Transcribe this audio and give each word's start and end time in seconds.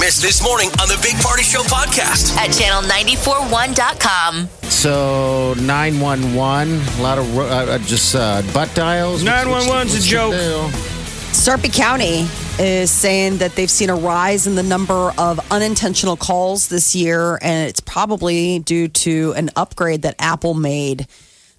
Missed 0.00 0.22
this 0.22 0.42
morning 0.42 0.70
on 0.80 0.88
the 0.88 0.98
Big 1.02 1.14
Party 1.22 1.42
Show 1.42 1.60
podcast. 1.60 2.34
at 2.38 2.48
channel941.com. 2.48 4.48
So 4.62 5.52
911, 5.60 6.80
a 6.98 7.02
lot 7.02 7.18
of 7.18 7.36
uh, 7.36 7.42
uh, 7.42 7.76
just 7.80 8.14
uh, 8.14 8.40
butt 8.54 8.74
dials. 8.74 9.22
911's 9.22 9.66
a 9.66 9.68
What's 9.68 9.92
the 9.92 10.00
joke. 10.00 10.32
Sarpy 11.34 11.68
County 11.68 12.26
is 12.58 12.90
saying 12.90 13.36
that 13.38 13.54
they've 13.56 13.70
seen 13.70 13.90
a 13.90 13.94
rise 13.94 14.46
in 14.46 14.54
the 14.54 14.62
number 14.62 15.12
of 15.18 15.38
unintentional 15.52 16.16
calls 16.16 16.68
this 16.68 16.94
year, 16.94 17.38
and 17.42 17.68
it's 17.68 17.80
probably 17.80 18.60
due 18.60 18.88
to 18.88 19.34
an 19.36 19.50
upgrade 19.54 20.00
that 20.02 20.14
Apple 20.18 20.54
made. 20.54 21.06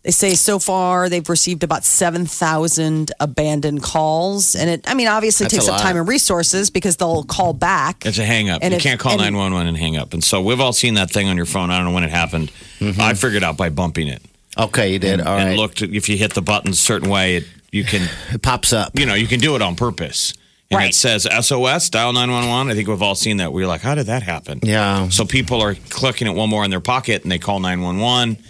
They 0.03 0.11
say 0.11 0.33
so 0.33 0.57
far 0.57 1.09
they've 1.09 1.27
received 1.29 1.63
about 1.63 1.83
7,000 1.85 3.11
abandoned 3.19 3.83
calls. 3.83 4.55
And 4.55 4.69
it, 4.69 4.89
I 4.89 4.95
mean, 4.95 5.07
obviously 5.07 5.43
That's 5.45 5.53
takes 5.53 5.67
a 5.67 5.73
up 5.73 5.81
time 5.81 5.95
and 5.97 6.07
resources 6.07 6.69
because 6.71 6.97
they'll 6.97 7.23
call 7.23 7.53
back. 7.53 8.05
It's 8.05 8.17
a 8.17 8.25
hang 8.25 8.49
up. 8.49 8.63
And 8.63 8.71
you 8.71 8.77
if- 8.77 8.83
can't 8.83 8.99
call 8.99 9.17
911 9.17 9.67
and 9.67 9.77
hang 9.77 9.97
up. 9.97 10.13
And 10.13 10.23
so 10.23 10.41
we've 10.41 10.59
all 10.59 10.73
seen 10.73 10.95
that 10.95 11.11
thing 11.11 11.27
on 11.29 11.37
your 11.37 11.45
phone. 11.45 11.69
I 11.69 11.77
don't 11.77 11.85
know 11.85 11.91
when 11.93 12.03
it 12.03 12.09
happened. 12.09 12.52
Mm-hmm. 12.80 12.99
I 12.99 13.13
figured 13.13 13.43
out 13.43 13.58
by 13.58 13.69
bumping 13.69 14.08
it. 14.08 14.23
Okay, 14.58 14.91
you 14.93 14.99
did. 14.99 15.19
and, 15.19 15.27
All 15.27 15.38
and 15.38 15.49
right. 15.49 15.58
looked 15.58 15.81
if 15.81 16.09
you 16.09 16.17
hit 16.17 16.33
the 16.33 16.41
button 16.41 16.71
a 16.71 16.75
certain 16.75 17.09
way, 17.09 17.38
it, 17.38 17.43
you 17.71 17.83
can, 17.83 18.09
it 18.33 18.41
pops 18.41 18.73
up. 18.73 18.97
you 18.97 19.05
know, 19.05 19.13
you 19.13 19.27
can 19.27 19.39
do 19.39 19.55
it 19.55 19.61
on 19.61 19.75
purpose. 19.75 20.33
And 20.71 20.77
Right. 20.77 20.89
it 20.89 20.95
says 20.95 21.23
SOS, 21.23 21.89
dial 21.89 22.13
911. 22.13 22.71
I 22.71 22.75
think 22.75 22.88
we've 22.88 23.02
all 23.02 23.13
seen 23.15 23.38
that. 23.38 23.52
We're 23.53 23.67
like, 23.67 23.81
how 23.81 23.93
did 23.93 24.08
that 24.08 24.23
happen? 24.23 24.61
Yeah. 24.63 25.09
So 25.09 25.25
people 25.25 25.61
are 25.61 25.75
clicking 25.89 26.27
it 26.27 26.31
one 26.33 26.49
more 26.49 26.63
in 26.63 26.71
their 26.71 26.80
pocket 26.80 27.23
and 27.23 27.31
they 27.31 27.39
call 27.39 27.59
911. 27.59 28.41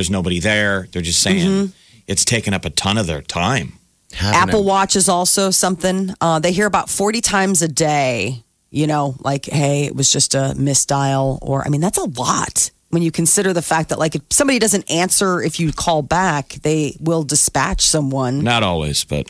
There's 0.00 0.08
nobody 0.08 0.40
there. 0.40 0.88
They're 0.92 1.02
just 1.02 1.20
saying 1.20 1.46
Mm-hmm. 1.46 1.72
it's 2.06 2.24
taken 2.24 2.54
up 2.54 2.64
a 2.64 2.70
ton 2.70 2.96
of 2.96 3.06
their 3.06 3.20
time. 3.20 3.74
Apple 4.18 4.60
it. 4.62 4.64
Watch 4.64 4.96
is 4.96 5.10
also 5.10 5.50
something 5.50 6.14
uh, 6.22 6.38
they 6.38 6.52
hear 6.52 6.64
about 6.64 6.88
40 6.88 7.20
times 7.20 7.60
a 7.60 7.68
day. 7.68 8.42
You 8.70 8.86
know, 8.86 9.14
like, 9.20 9.44
hey, 9.44 9.84
it 9.84 9.94
was 9.94 10.10
just 10.10 10.34
a 10.34 10.54
misdial, 10.56 11.38
or 11.42 11.66
I 11.66 11.68
mean, 11.68 11.82
that's 11.82 11.98
a 11.98 12.08
lot 12.18 12.70
when 12.88 13.02
you 13.02 13.10
consider 13.10 13.52
the 13.52 13.60
fact 13.60 13.90
that, 13.90 13.98
like, 13.98 14.14
if 14.14 14.22
somebody 14.30 14.58
doesn't 14.58 14.90
answer 14.90 15.42
if 15.42 15.60
you 15.60 15.70
call 15.70 16.00
back, 16.00 16.54
they 16.62 16.96
will 16.98 17.22
dispatch 17.22 17.82
someone. 17.82 18.42
Not 18.42 18.62
always, 18.62 19.04
but 19.04 19.28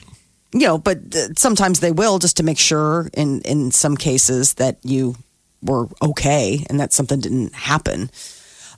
You 0.52 0.66
know, 0.68 0.78
but 0.78 0.98
uh, 1.16 1.34
sometimes 1.36 1.80
they 1.80 1.90
will 1.90 2.20
just 2.20 2.36
to 2.36 2.44
make 2.44 2.58
sure. 2.60 3.10
In 3.12 3.40
in 3.42 3.72
some 3.72 3.96
cases, 3.96 4.54
that 4.54 4.78
you 4.84 5.16
were 5.62 5.88
okay 6.00 6.64
and 6.70 6.78
that 6.78 6.92
something 6.92 7.18
didn't 7.20 7.54
happen. 7.54 8.08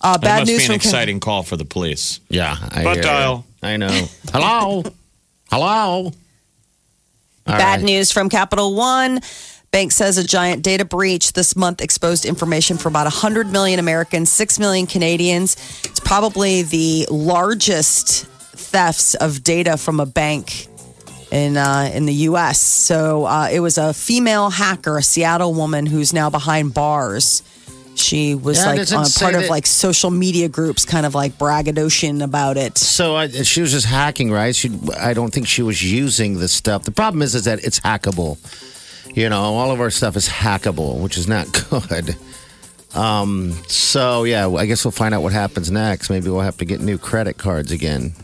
Uh, 0.02 0.12
that 0.14 0.20
bad 0.20 0.38
must 0.40 0.50
news 0.50 0.58
be 0.58 0.64
an 0.64 0.68
from 0.68 0.74
exciting 0.76 1.20
call 1.20 1.42
for 1.42 1.56
the 1.56 1.64
police. 1.64 2.20
Yeah. 2.28 2.56
I 2.60 2.82
Butt 2.84 2.94
hear 2.94 2.96
you. 2.96 3.02
dial. 3.02 3.46
I 3.62 3.76
know. 3.76 3.88
Hello. 4.32 4.82
Hello. 5.50 5.66
All 5.68 6.12
Bad 7.44 7.76
right. 7.76 7.82
news 7.84 8.10
from 8.12 8.28
Capital 8.28 8.74
One. 8.74 9.20
Bank 9.70 9.90
says 9.90 10.18
a 10.18 10.24
giant 10.24 10.62
data 10.62 10.84
breach 10.84 11.32
this 11.32 11.56
month 11.56 11.80
exposed 11.80 12.24
information 12.26 12.76
for 12.76 12.88
about 12.88 13.06
100 13.06 13.50
million 13.50 13.78
Americans, 13.80 14.30
6 14.30 14.58
million 14.58 14.86
Canadians. 14.86 15.54
It's 15.84 15.98
probably 16.00 16.62
the 16.62 17.06
largest 17.10 18.26
thefts 18.26 19.14
of 19.14 19.42
data 19.42 19.76
from 19.78 19.98
a 19.98 20.06
bank 20.06 20.66
in 21.30 21.56
uh, 21.56 21.90
in 21.94 22.04
the 22.06 22.12
U.S. 22.28 22.60
So 22.60 23.24
uh, 23.24 23.48
it 23.50 23.60
was 23.60 23.78
a 23.78 23.94
female 23.94 24.50
hacker, 24.50 24.98
a 24.98 25.02
Seattle 25.02 25.54
woman 25.54 25.86
who's 25.86 26.12
now 26.12 26.28
behind 26.28 26.74
bars. 26.74 27.42
She 27.94 28.34
was 28.34 28.58
Yeah, 28.58 28.72
like 28.72 28.92
on 28.92 29.06
part 29.18 29.34
of 29.34 29.48
like 29.48 29.66
social 29.66 30.10
media 30.10 30.48
groups, 30.48 30.84
kind 30.84 31.04
of 31.06 31.14
like 31.14 31.38
braggadocian 31.38 32.22
about 32.22 32.56
it. 32.56 32.78
So 32.78 33.16
I, 33.16 33.28
she 33.28 33.60
was 33.60 33.70
just 33.70 33.86
hacking, 33.86 34.30
right? 34.30 34.54
She, 34.56 34.70
I 34.98 35.14
don't 35.14 35.32
think 35.32 35.46
she 35.46 35.62
was 35.62 35.82
using 35.82 36.38
the 36.38 36.48
stuff. 36.48 36.84
The 36.84 36.90
problem 36.90 37.22
is, 37.22 37.34
is 37.34 37.44
that 37.44 37.62
it's 37.64 37.80
hackable. 37.80 38.38
You 39.14 39.28
know, 39.28 39.40
all 39.40 39.70
of 39.70 39.80
our 39.80 39.90
stuff 39.90 40.16
is 40.16 40.28
hackable, 40.28 41.00
which 41.00 41.18
is 41.18 41.28
not 41.28 41.46
good. 41.88 42.16
Um, 42.94 43.52
so 43.68 44.24
yeah, 44.24 44.48
I 44.48 44.66
guess 44.66 44.84
we'll 44.84 44.92
find 44.92 45.14
out 45.14 45.22
what 45.22 45.32
happens 45.32 45.70
next. 45.70 46.10
Maybe 46.10 46.28
we'll 46.28 46.40
have 46.40 46.58
to 46.58 46.64
get 46.64 46.80
new 46.80 46.98
credit 46.98 47.38
cards 47.38 47.72
again. 47.72 48.14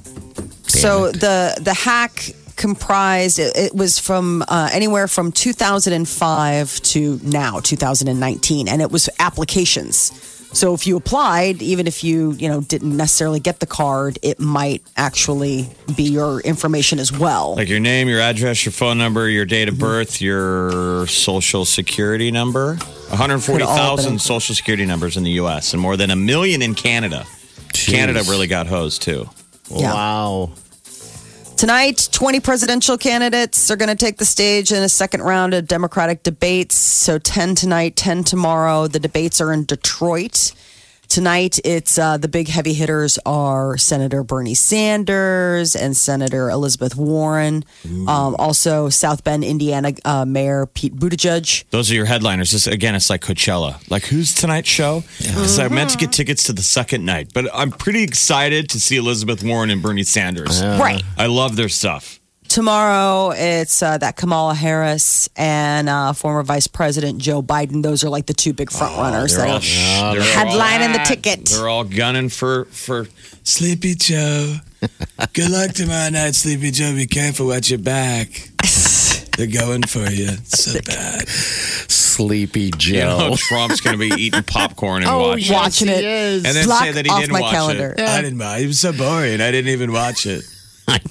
so 0.67 1.07
it. 1.07 1.21
the 1.21 1.59
the 1.61 1.75
hack 1.75 2.31
comprised 2.59 3.39
it, 3.39 3.57
it 3.57 3.75
was 3.75 3.99
from 3.99 4.43
uh, 4.49 4.69
anywhere 4.73 5.09
from 5.09 5.33
2005 5.33 6.81
to 6.83 7.19
now 7.23 7.61
2019 7.61 8.69
and 8.69 8.83
it 8.83 8.91
was 8.91 9.09
applications 9.19 10.13
so 10.53 10.75
if 10.75 10.87
you 10.87 10.97
applied 10.97 11.63
even 11.63 11.87
if 11.87 12.03
you 12.03 12.33
you 12.33 12.49
know 12.49 12.61
didn't 12.63 12.97
necessarily 12.97 13.39
get 13.41 13.61
the 13.61 13.67
card 13.67 14.19
it 14.23 14.41
might 14.41 14.83
actually 14.97 15.69
be 15.97 16.03
your 16.05 16.41
information 16.41 16.99
as 16.99 17.11
well 17.13 17.55
Like 17.57 17.69
your 17.69 17.81
name, 17.81 18.09
your 18.09 18.21
address, 18.21 18.65
your 18.65 18.73
phone 18.73 18.99
number, 18.99 19.29
your 19.29 19.45
date 19.47 19.69
of 19.69 19.75
Mm-hmm. 19.75 19.85
birth, 19.85 20.21
your 20.21 21.07
social 21.07 21.65
security 21.65 22.31
number. 22.31 22.77
140,000 23.11 24.19
social 24.21 24.55
security 24.55 24.85
numbers 24.87 25.17
in 25.17 25.23
the 25.23 25.33
U.S. 25.43 25.73
and 25.73 25.81
more 25.81 25.97
than 25.97 26.11
a 26.11 26.17
million 26.17 26.63
in 26.63 26.75
Canada. 26.75 27.25
Canada 27.73 28.23
really 28.29 28.47
got 28.47 28.67
hosed 28.67 29.03
too. 29.03 29.29
Yeah. 29.71 29.93
Wow. 29.95 30.51
Tonight, 31.59 32.09
20 32.13 32.39
presidential 32.39 32.97
candidates 32.97 33.69
are 33.69 33.75
going 33.75 33.89
to 33.89 33.97
take 33.97 34.19
the 34.19 34.25
stage 34.25 34.71
in 34.71 34.81
a 34.81 34.89
second 34.89 35.23
round 35.23 35.55
of 35.55 35.67
Democratic 35.67 36.23
debates. 36.23 36.77
So 36.77 37.19
10 37.19 37.57
tonight, 37.57 37.97
10 37.97 38.23
tomorrow. 38.23 38.87
The 38.87 39.01
debates 39.01 39.41
are 39.41 39.53
in 39.53 39.65
Detroit. 39.65 40.53
Tonight, 41.09 41.59
it's 41.65 41.99
uh, 41.99 42.19
the 42.19 42.29
big 42.29 42.49
heavy 42.49 42.75
hitters 42.75 43.19
are 43.25 43.79
Senator 43.79 44.23
Bernie 44.23 44.55
Sanders 44.55 45.75
and 45.75 45.97
Senator 45.97 46.51
Elizabeth 46.51 46.97
Warren. 46.97 47.65
Um, 48.07 48.37
also, 48.39 48.91
South 48.91 49.25
Bend, 49.25 49.43
Indiana 49.43 49.95
uh, 50.05 50.27
Mayor 50.27 50.67
Pete 50.67 50.95
Buttigieg. 50.95 51.65
Those 51.71 51.91
are 51.91 51.95
your 51.95 52.05
headliners. 52.05 52.51
This, 52.51 52.67
again, 52.67 52.95
it's 52.95 53.09
like 53.09 53.23
Coachella. 53.23 53.79
Like, 53.91 54.05
who's 54.05 54.35
tonight's 54.35 54.69
show? 54.69 55.01
So 55.19 55.65
I 55.65 55.69
meant 55.69 55.91
to 55.91 55.97
get 55.97 56.13
tickets 56.13 56.45
to 56.45 56.53
the 56.53 56.63
second 56.63 57.05
night, 57.07 57.31
but 57.33 57.47
I'm 57.55 57.71
pretty 57.71 58.03
excited 58.03 58.69
to 58.71 58.81
see 58.81 58.97
Elizabeth 58.97 59.43
Warren 59.43 59.71
and 59.71 59.83
Bernie 59.83 60.03
Sanders. 60.03 60.63
Right. 60.63 61.03
I 61.17 61.27
love 61.27 61.57
their 61.57 61.71
stuff. 61.71 62.18
Tomorrow, 62.49 63.33
it's 63.37 63.83
uh, 63.83 63.99
that 63.99 64.17
Kamala 64.17 64.55
Harris 64.55 65.29
and 65.37 65.89
uh, 65.89 66.13
former 66.15 66.43
Vice 66.43 66.67
President 66.67 67.19
Joe 67.19 67.43
Biden. 67.43 67.83
Those 67.83 68.03
are 68.05 68.09
like 68.09 68.27
the 68.27 68.33
two 68.35 68.53
big 68.53 68.71
front 68.71 68.97
runners 68.97 69.37
They're 69.37 69.47
that 69.47 70.01
all, 70.03 70.13
are 70.13 70.15
they're 70.15 70.23
headlining 70.23 70.93
the 70.95 71.01
all- 71.01 71.05
ticket. 71.07 71.45
They're 71.47 71.69
all 71.69 71.85
gunning 71.85 72.31
for 72.31 72.65
for 72.67 73.07
Sleepy 73.45 73.95
Joe. 73.95 74.57
Good 75.35 75.51
luck 75.51 75.73
tomorrow 75.73 76.09
night, 76.11 76.35
Sleepy 76.35 76.71
Joe. 76.71 76.95
Be 76.95 77.07
careful 77.07 77.49
watch 77.49 77.69
your 77.71 77.79
back. 77.81 78.29
They're 79.37 79.47
going 79.47 79.83
for 79.83 80.01
you. 80.11 80.29
It's 80.31 80.65
so 80.65 80.81
bad. 80.81 81.29
Sleepy 81.29 82.71
You 82.81 83.01
know, 83.01 83.19
Joe. 83.31 83.35
Trump's 83.37 83.81
going 83.81 83.97
to 83.97 84.17
be 84.17 84.21
eating 84.23 84.43
popcorn 84.43 85.03
and 85.05 85.11
Oh, 85.13 85.29
watching. 85.29 85.45
yes, 85.45 85.53
Watching 85.53 85.89
he 85.89 85.95
it. 85.95 86.05
is. 86.05 86.45
And 86.45 86.57
then 86.57 86.65
Block 86.65 86.81
say 86.83 86.91
that 86.93 87.05
he 87.05 87.11
off 87.11 87.21
didn't 87.21 87.33
my 87.35 87.41
watch 87.43 87.53
calendar. 87.53 87.95
it. 87.97 88.01
I 88.01 88.21
didn't. 88.23 88.39
Mind. 88.39 88.65
It 88.65 88.67
was 88.67 88.81
so 88.81 88.93
boring. 88.93 89.41
I 89.41 89.51
didn't 89.53 89.71
even 89.73 89.93
watch 89.93 90.27
it. 90.27 90.43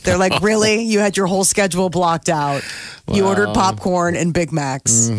They're 0.04 0.18
like, 0.18 0.42
really? 0.42 0.84
You 0.84 1.00
had 1.00 1.18
your 1.18 1.28
whole 1.28 1.44
schedule 1.44 1.90
blocked 1.90 2.30
out. 2.30 2.64
You 3.08 3.28
ordered 3.28 3.54
popcorn 3.54 4.16
and 4.16 4.34
Big 4.34 4.52
Macs. 4.52 5.10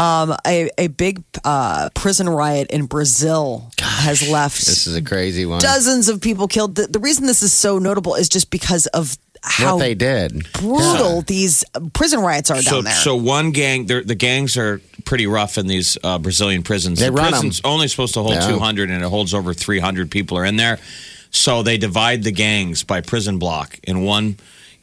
Um, 0.00 0.36
a, 0.46 0.70
a 0.78 0.86
big 0.86 1.24
uh, 1.44 1.88
prison 1.92 2.28
riot 2.28 2.70
in 2.70 2.86
Brazil 2.86 3.68
has 3.80 4.28
left 4.30 4.58
This 4.58 4.86
is 4.86 4.94
a 4.94 5.02
crazy 5.02 5.44
one. 5.44 5.60
dozens 5.60 6.08
of 6.08 6.20
people 6.20 6.46
killed. 6.46 6.76
The, 6.76 6.86
the 6.86 7.00
reason 7.00 7.26
this 7.26 7.42
is 7.42 7.52
so 7.52 7.78
notable 7.80 8.14
is 8.14 8.28
just 8.28 8.48
because 8.50 8.86
of 8.88 9.16
how 9.42 9.74
what 9.74 9.80
they 9.80 9.94
did. 9.96 10.46
brutal 10.52 11.22
these 11.22 11.64
prison 11.94 12.20
riots 12.20 12.48
are 12.52 12.62
So, 12.62 12.76
down 12.76 12.84
there. 12.84 12.92
so 12.94 13.16
one 13.16 13.50
gang, 13.50 13.86
the 13.86 14.14
gangs 14.14 14.56
are 14.56 14.80
pretty 15.04 15.26
rough 15.26 15.58
in 15.58 15.66
these 15.66 15.98
uh, 16.04 16.18
Brazilian 16.18 16.62
prisons. 16.62 17.00
They 17.00 17.06
the 17.06 17.12
run 17.12 17.26
'em. 17.26 17.32
prison's 17.32 17.60
only 17.64 17.88
supposed 17.88 18.14
to 18.14 18.20
hold 18.20 18.34
Yeah. 18.34 18.46
200, 18.48 18.90
and 18.90 19.02
it 19.02 19.08
holds 19.08 19.34
over 19.34 19.52
300 19.52 20.12
people 20.12 20.38
are 20.38 20.44
in 20.44 20.54
there. 20.56 20.78
So 21.30 21.62
they 21.62 21.78
divide 21.78 22.22
the 22.24 22.32
gangs 22.32 22.82
by 22.84 23.00
prison 23.00 23.38
block, 23.38 23.78
and 23.84 24.04
one 24.04 24.36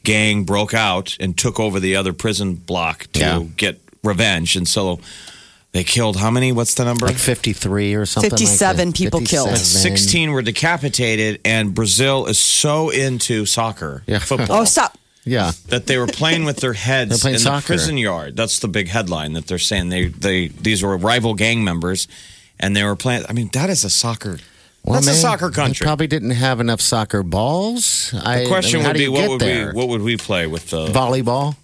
gang 0.03 0.43
broke 0.43 0.73
out 0.73 1.17
and 1.19 1.37
took 1.37 1.59
over 1.59 1.79
the 1.79 1.95
other 1.95 2.13
prison 2.13 2.53
block 2.55 3.07
to 3.13 3.19
Yeah. 3.19 3.43
get 3.57 3.81
revenge, 4.03 4.55
and 4.55 4.67
so 4.67 4.99
they 5.71 5.83
killed 5.83 6.17
how 6.17 6.29
many? 6.31 6.51
What's 6.51 6.75
the 6.75 6.85
number? 6.85 7.07
Like 7.07 7.17
53 7.17 7.95
or 7.95 8.05
something. 8.05 8.29
57 8.29 8.89
that. 8.89 8.95
people 8.95 9.21
killed. 9.21 9.57
16 9.57 10.31
were 10.31 10.41
decapitated, 10.43 11.41
and 11.43 11.73
Brazil 11.73 12.27
is 12.27 12.37
so 12.39 12.89
into 12.91 13.45
soccer, 13.45 14.03
Yeah. 14.07 14.19
football. 14.19 14.61
oh, 14.61 14.65
stop. 14.65 14.97
Yeah. 15.27 15.53
that 15.69 15.87
they 15.87 15.97
were 15.97 16.05
playing 16.05 16.45
with 16.45 16.57
their 16.57 16.73
heads 16.73 17.25
in 17.25 17.39
soccer. 17.39 17.61
the 17.61 17.65
prison 17.65 17.97
yard. 17.97 18.35
That's 18.37 18.59
the 18.59 18.67
big 18.67 18.89
headline 18.89 19.33
that 19.33 19.47
they're 19.47 19.57
saying 19.57 19.89
they 19.89 20.05
they 20.09 20.49
these 20.49 20.83
were 20.83 20.95
rival 20.95 21.33
gang 21.33 21.63
members, 21.63 22.07
and 22.59 22.75
they 22.75 22.83
were 22.83 22.95
playing. 22.95 23.25
I 23.27 23.33
mean, 23.33 23.49
that 23.53 23.71
is 23.71 23.83
a 23.83 23.89
soccer. 23.89 24.37
Well, 24.85 24.95
that's 24.95 25.07
a 25.07 25.11
man, 25.11 25.19
soccer 25.19 25.49
they 25.49 25.55
country. 25.55 25.83
probably 25.83 26.07
didn't 26.07 26.31
have 26.31 26.59
enough 26.59 26.79
soccer 26.81 27.23
balls. 27.23 28.13
I, 28.23 28.41
the 28.43 28.47
question 28.47 28.81
I 28.81 28.83
mean, 28.83 28.87
would 28.91 28.97
be, 28.97 29.07
what 29.07 29.29
would 29.29 29.41
there? 29.41 29.67
we 29.67 29.73
what 29.73 29.87
would 29.89 30.01
we 30.01 30.15
play 30.17 30.47
with 30.47 30.69
the? 30.69 30.87
Volleyball. 30.87 31.55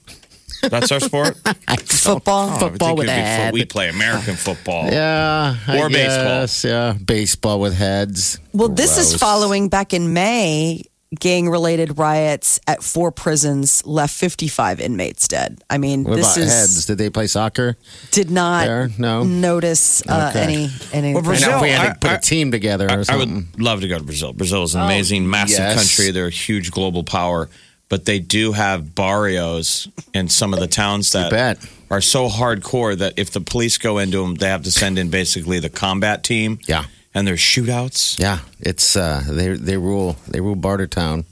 That's 0.63 0.91
our 0.91 1.00
sport. 1.00 1.38
Football. 1.85 2.50
Oh, 2.56 2.59
Football 2.59 2.95
with 2.95 3.07
it'd 3.09 3.15
be 3.15 3.21
a 3.21 3.47
fo- 3.47 3.51
We 3.53 3.65
play 3.65 3.89
American 3.89 4.35
football. 4.35 4.85
Yeah. 4.91 5.56
I 5.68 5.77
Or 5.79 5.89
baseball. 5.89 6.23
guess, 6.41 6.63
Yeah. 6.63 6.94
Baseball 7.03 7.59
with 7.59 7.73
heads. 7.73 8.39
Well, 8.53 8.69
this 8.69 8.97
is 9.00 9.15
following 9.15 9.69
back 9.69 9.91
in 9.94 10.13
May. 10.13 10.83
Gang 11.19 11.50
related 11.50 11.98
riots 11.98 12.58
at 12.68 12.81
four 12.81 13.12
prisons 13.12 13.86
left 13.86 14.13
55 14.13 14.80
inmates 14.80 15.28
dead. 15.28 15.62
I 15.69 15.78
mean, 15.78 16.06
What 16.06 16.16
this 16.16 16.38
about 16.38 16.46
is 16.46 16.54
heads? 16.54 16.86
Did 16.86 17.00
they 17.00 17.10
play 17.10 17.28
soccer? 17.28 17.75
did 18.12 18.31
not 18.31 18.66
There? 18.66 18.90
No? 18.98 19.25
notice 19.25 20.02
uh, 20.08 20.30
Okay. 20.30 20.40
any 20.42 20.69
any. 20.94 21.13
Well, 21.13 21.22
I 21.22 21.25
Brazil, 21.25 21.56
if 21.58 21.62
we 21.63 21.69
had 21.69 21.81
I- 21.86 21.94
to 21.94 22.00
put 22.00 22.12
I- 22.12 22.16
a 22.16 22.22
team 22.22 22.50
together 22.52 22.88
or 22.88 23.04
I, 23.10 23.13
I 23.13 23.18
would 23.18 23.60
love 23.60 23.81
to 23.81 23.90
go 23.90 23.98
to 23.98 24.04
Brazil. 24.06 24.31
Brazil 24.31 24.63
is 24.63 24.74
an 24.74 24.84
amazing, 24.84 25.30
massive 25.30 25.60
yes. 25.60 25.75
country. 25.75 26.12
They're 26.12 26.28
a 26.28 26.30
huge 26.30 26.72
global 26.72 27.04
power, 27.04 27.50
but 27.90 28.06
they 28.06 28.19
do 28.19 28.54
have 28.54 28.96
barrios 28.96 29.90
in 30.13 30.30
some 30.30 30.54
of 30.54 30.62
the 30.62 30.68
towns 30.68 31.12
that 31.12 31.30
bet. 31.30 31.58
are 31.90 32.00
so 32.00 32.30
hardcore 32.30 32.98
that 32.98 33.16
if 33.18 33.31
the 33.31 33.42
police 33.42 33.78
go 33.78 33.98
into 33.98 34.22
them, 34.24 34.36
they 34.36 34.48
have 34.48 34.63
to 34.63 34.72
send 34.72 34.98
in 34.98 35.10
basically 35.10 35.60
the 35.60 35.69
combat 35.69 36.24
team. 36.24 36.58
Yeah. 36.69 36.86
And 37.13 37.28
there's 37.28 37.40
shootouts. 37.40 38.19
Yeah, 38.19 38.40
it's 38.60 38.96
uh, 38.96 39.24
they 39.28 39.50
they 39.56 39.78
rule 39.78 40.16
they 40.28 40.42
rule 40.42 40.56
Bartertown, 40.56 41.25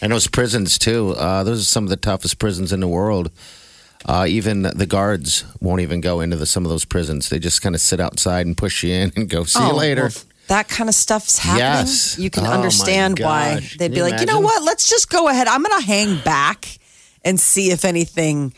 and 0.00 0.12
those 0.12 0.28
prisons 0.28 0.78
too. 0.78 1.10
Uh, 1.16 1.42
those 1.44 1.60
are 1.60 1.64
some 1.64 1.84
of 1.84 1.90
the 1.90 1.96
toughest 1.96 2.38
prisons 2.38 2.72
in 2.72 2.80
the 2.80 2.88
world. 2.88 3.30
Uh, 4.04 4.24
even 4.28 4.62
the 4.62 4.86
guards 4.86 5.44
won't 5.60 5.80
even 5.80 6.00
go 6.00 6.20
into 6.20 6.36
the, 6.36 6.46
some 6.46 6.64
of 6.64 6.70
those 6.70 6.84
prisons. 6.84 7.28
They 7.28 7.40
just 7.40 7.60
kind 7.60 7.74
of 7.74 7.80
sit 7.80 7.98
outside 7.98 8.46
and 8.46 8.56
push 8.56 8.84
you 8.84 8.92
in 8.94 9.12
and 9.16 9.28
go 9.28 9.42
see 9.44 9.58
you 9.58 9.72
Oh, 9.72 9.74
later. 9.76 10.02
well, 10.02 10.12
that 10.46 10.68
kind 10.68 10.88
of 10.88 10.94
stuff's 10.94 11.38
happening. 11.38 11.58
Yes. 11.64 12.16
You 12.16 12.30
can 12.30 12.46
Oh, 12.46 12.50
understand 12.52 13.18
why 13.18 13.54
they'd 13.56 13.78
Can 13.78 13.90
be 13.90 13.96
you 13.96 14.02
like, 14.04 14.20
you 14.20 14.26
know 14.26 14.38
what? 14.38 14.62
Let's 14.62 14.88
just 14.88 15.10
go 15.10 15.26
ahead. 15.28 15.48
I'm 15.48 15.60
going 15.60 15.80
to 15.80 15.84
hang 15.86 16.20
back 16.22 16.78
and 17.24 17.40
see 17.40 17.72
if 17.72 17.84
anything 17.84 18.54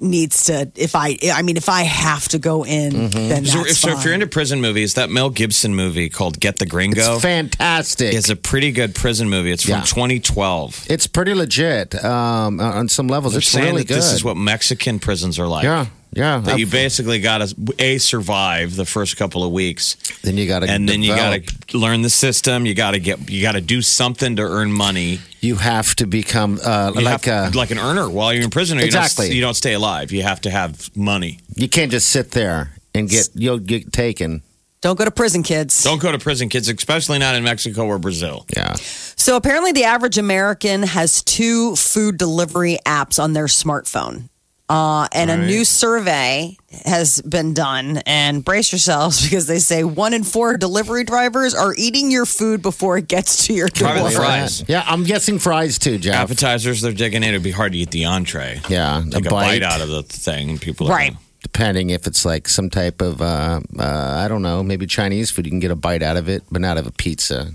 needs 0.00 0.44
to. 0.44 0.70
If 0.76 0.94
I, 0.96 1.16
I 1.32 1.42
mean, 1.42 1.56
if 1.56 1.68
I 1.68 1.82
have 1.82 2.28
to 2.28 2.38
go 2.38 2.64
in, 2.64 2.92
Mm-hmm. 2.92 3.28
then 3.28 3.44
So, 3.44 3.58
that's 3.62 3.78
so 3.78 3.90
if 3.90 4.04
you're 4.04 4.14
into 4.14 4.26
prison 4.26 4.60
movies, 4.60 4.94
that 4.94 5.10
Mel 5.10 5.30
Gibson 5.30 5.74
movie 5.74 6.08
called 6.08 6.40
Get 6.40 6.58
the 6.58 6.66
Gringo 6.66 7.14
it's 7.14 7.22
fantastic. 7.22 8.14
it's 8.14 8.28
a 8.30 8.36
pretty 8.36 8.72
good 8.72 8.94
prison 8.94 9.28
movie. 9.28 9.52
It's 9.52 9.62
from 9.64 9.72
Yeah. 9.72 9.80
2012. 9.82 10.86
it's 10.90 11.06
pretty 11.06 11.34
legit 11.34 11.94
um, 12.04 12.60
on 12.60 12.88
some 12.88 13.08
levels. 13.08 13.34
They're 13.34 13.38
it's 13.40 13.48
saying 13.48 13.66
really 13.66 13.82
that 13.82 13.88
good. 13.88 13.96
this 13.98 14.12
is 14.12 14.24
what 14.24 14.36
Mexican 14.36 14.98
prisons 14.98 15.38
are 15.38 15.46
like. 15.46 15.64
yeah, 15.64 15.86
yeah. 16.12 16.38
That 16.38 16.58
you 16.58 16.66
I've- 16.66 16.70
basically 16.76 17.20
got 17.20 17.38
to 17.38 17.54
a 17.78 17.98
survive 17.98 18.76
the 18.76 18.84
first 18.84 19.16
couple 19.16 19.44
of 19.44 19.52
weeks, 19.52 19.96
then 20.22 20.36
you 20.36 20.46
got 20.46 20.60
to 20.60 20.70
and 20.70 20.88
then 20.88 21.02
you 21.02 21.14
got 21.14 21.40
to 21.68 21.78
learn 21.78 22.02
the 22.02 22.10
system. 22.10 22.66
You 22.66 22.74
got 22.74 22.92
to 22.92 22.98
get 23.00 23.30
you 23.30 23.42
got 23.42 23.52
to 23.52 23.60
do 23.60 23.82
something 23.82 24.36
to 24.36 24.42
earn 24.42 24.72
money. 24.72 25.20
you 25.40 25.56
have 25.56 25.94
to 25.96 26.06
become 26.06 26.58
uh, 26.64 26.92
like 26.94 27.24
have- 27.24 27.54
uh, 27.54 27.58
like 27.58 27.70
an 27.70 27.78
earner 27.78 28.08
while 28.08 28.32
you're 28.32 28.44
in 28.44 28.50
prison. 28.50 28.78
Or 28.78 28.82
Exactly. 28.82 29.26
You 29.26 29.30
don't, 29.30 29.36
you 29.36 29.42
don't 29.42 29.54
stay 29.54 29.72
alive. 29.74 30.12
You 30.12 30.22
have 30.22 30.40
to 30.42 30.50
have 30.50 30.94
money. 30.96 31.38
you 31.54 31.68
can't 31.68 31.90
just 31.90 32.08
sit 32.08 32.32
there 32.32 32.72
and 32.94 33.08
get 33.08 33.28
you'll 33.34 33.58
get 33.58 33.92
taken. 33.92 34.42
Don't 34.80 34.96
go 34.98 35.04
to 35.04 35.10
prison, 35.10 35.42
kids. 35.42 35.84
Don't 35.84 36.00
go 36.00 36.10
to 36.10 36.18
prison, 36.18 36.48
kids, 36.48 36.66
especially 36.70 37.18
not 37.18 37.34
in 37.34 37.44
Mexico 37.44 37.84
or 37.84 37.98
Brazil. 37.98 38.46
Yeah. 38.56 38.72
So 38.76 39.36
apparently, 39.36 39.72
the 39.72 39.84
average 39.84 40.16
American 40.16 40.84
has 40.84 41.22
two 41.22 41.76
food 41.76 42.16
delivery 42.16 42.78
apps 42.86 43.22
on 43.22 43.34
their 43.34 43.44
smartphone. 43.44 44.29
Uh, 44.70 45.08
and 45.12 45.30
a 45.32 45.36
new 45.36 45.64
survey 45.64 46.56
has 46.84 47.20
been 47.22 47.52
done, 47.54 48.00
and 48.06 48.44
brace 48.44 48.70
yourselves 48.70 49.20
because 49.28 49.46
they 49.48 49.58
say 49.58 49.82
one 49.82 50.14
in 50.14 50.22
four 50.22 50.56
delivery 50.56 51.02
drivers 51.02 51.54
are 51.54 51.74
eating 51.76 52.10
your 52.10 52.24
food 52.24 52.62
before 52.62 52.96
it 52.96 53.08
gets 53.08 53.46
to 53.48 53.52
your 53.52 53.66
door. 53.68 53.90
Probably 53.90 54.14
fries. 54.14 54.62
Yeah, 54.68 54.84
I'm 54.86 55.02
guessing 55.02 55.40
fries 55.40 55.78
too, 55.78 55.98
Jeff. 55.98 56.14
Appetizers, 56.14 56.80
they're 56.82 56.92
digging 56.92 57.24
in. 57.24 57.30
It'd 57.30 57.42
be 57.42 57.50
hard 57.50 57.72
to 57.72 57.78
eat 57.78 57.90
the 57.90 58.04
entree. 58.04 58.60
Yeah, 58.68 59.02
Take 59.10 59.24
a 59.24 59.28
a 59.28 59.30
bite 59.30 59.60
bite. 59.60 59.62
out 59.64 59.80
of 59.80 59.88
the 59.88 60.04
thing. 60.04 60.50
and 60.50 60.60
People 60.60 60.86
are 60.86 60.94
Right. 60.94 61.12
gonna- 61.12 61.24
Depending 61.42 61.90
if 61.90 62.06
it's 62.06 62.24
like 62.24 62.46
some 62.48 62.68
type 62.70 63.00
of, 63.00 63.20
uh, 63.22 63.60
uh, 63.78 63.82
I 64.24 64.28
don't 64.28 64.42
know, 64.42 64.62
maybe 64.62 64.86
Chinese 64.86 65.30
food, 65.30 65.46
you 65.46 65.50
can 65.50 65.58
get 65.58 65.70
a 65.72 65.74
bite 65.76 66.02
out 66.02 66.16
of 66.18 66.28
it, 66.28 66.44
but 66.50 66.60
not 66.60 66.76
of 66.78 66.86
a 66.86 66.92
pizza. 66.92 67.54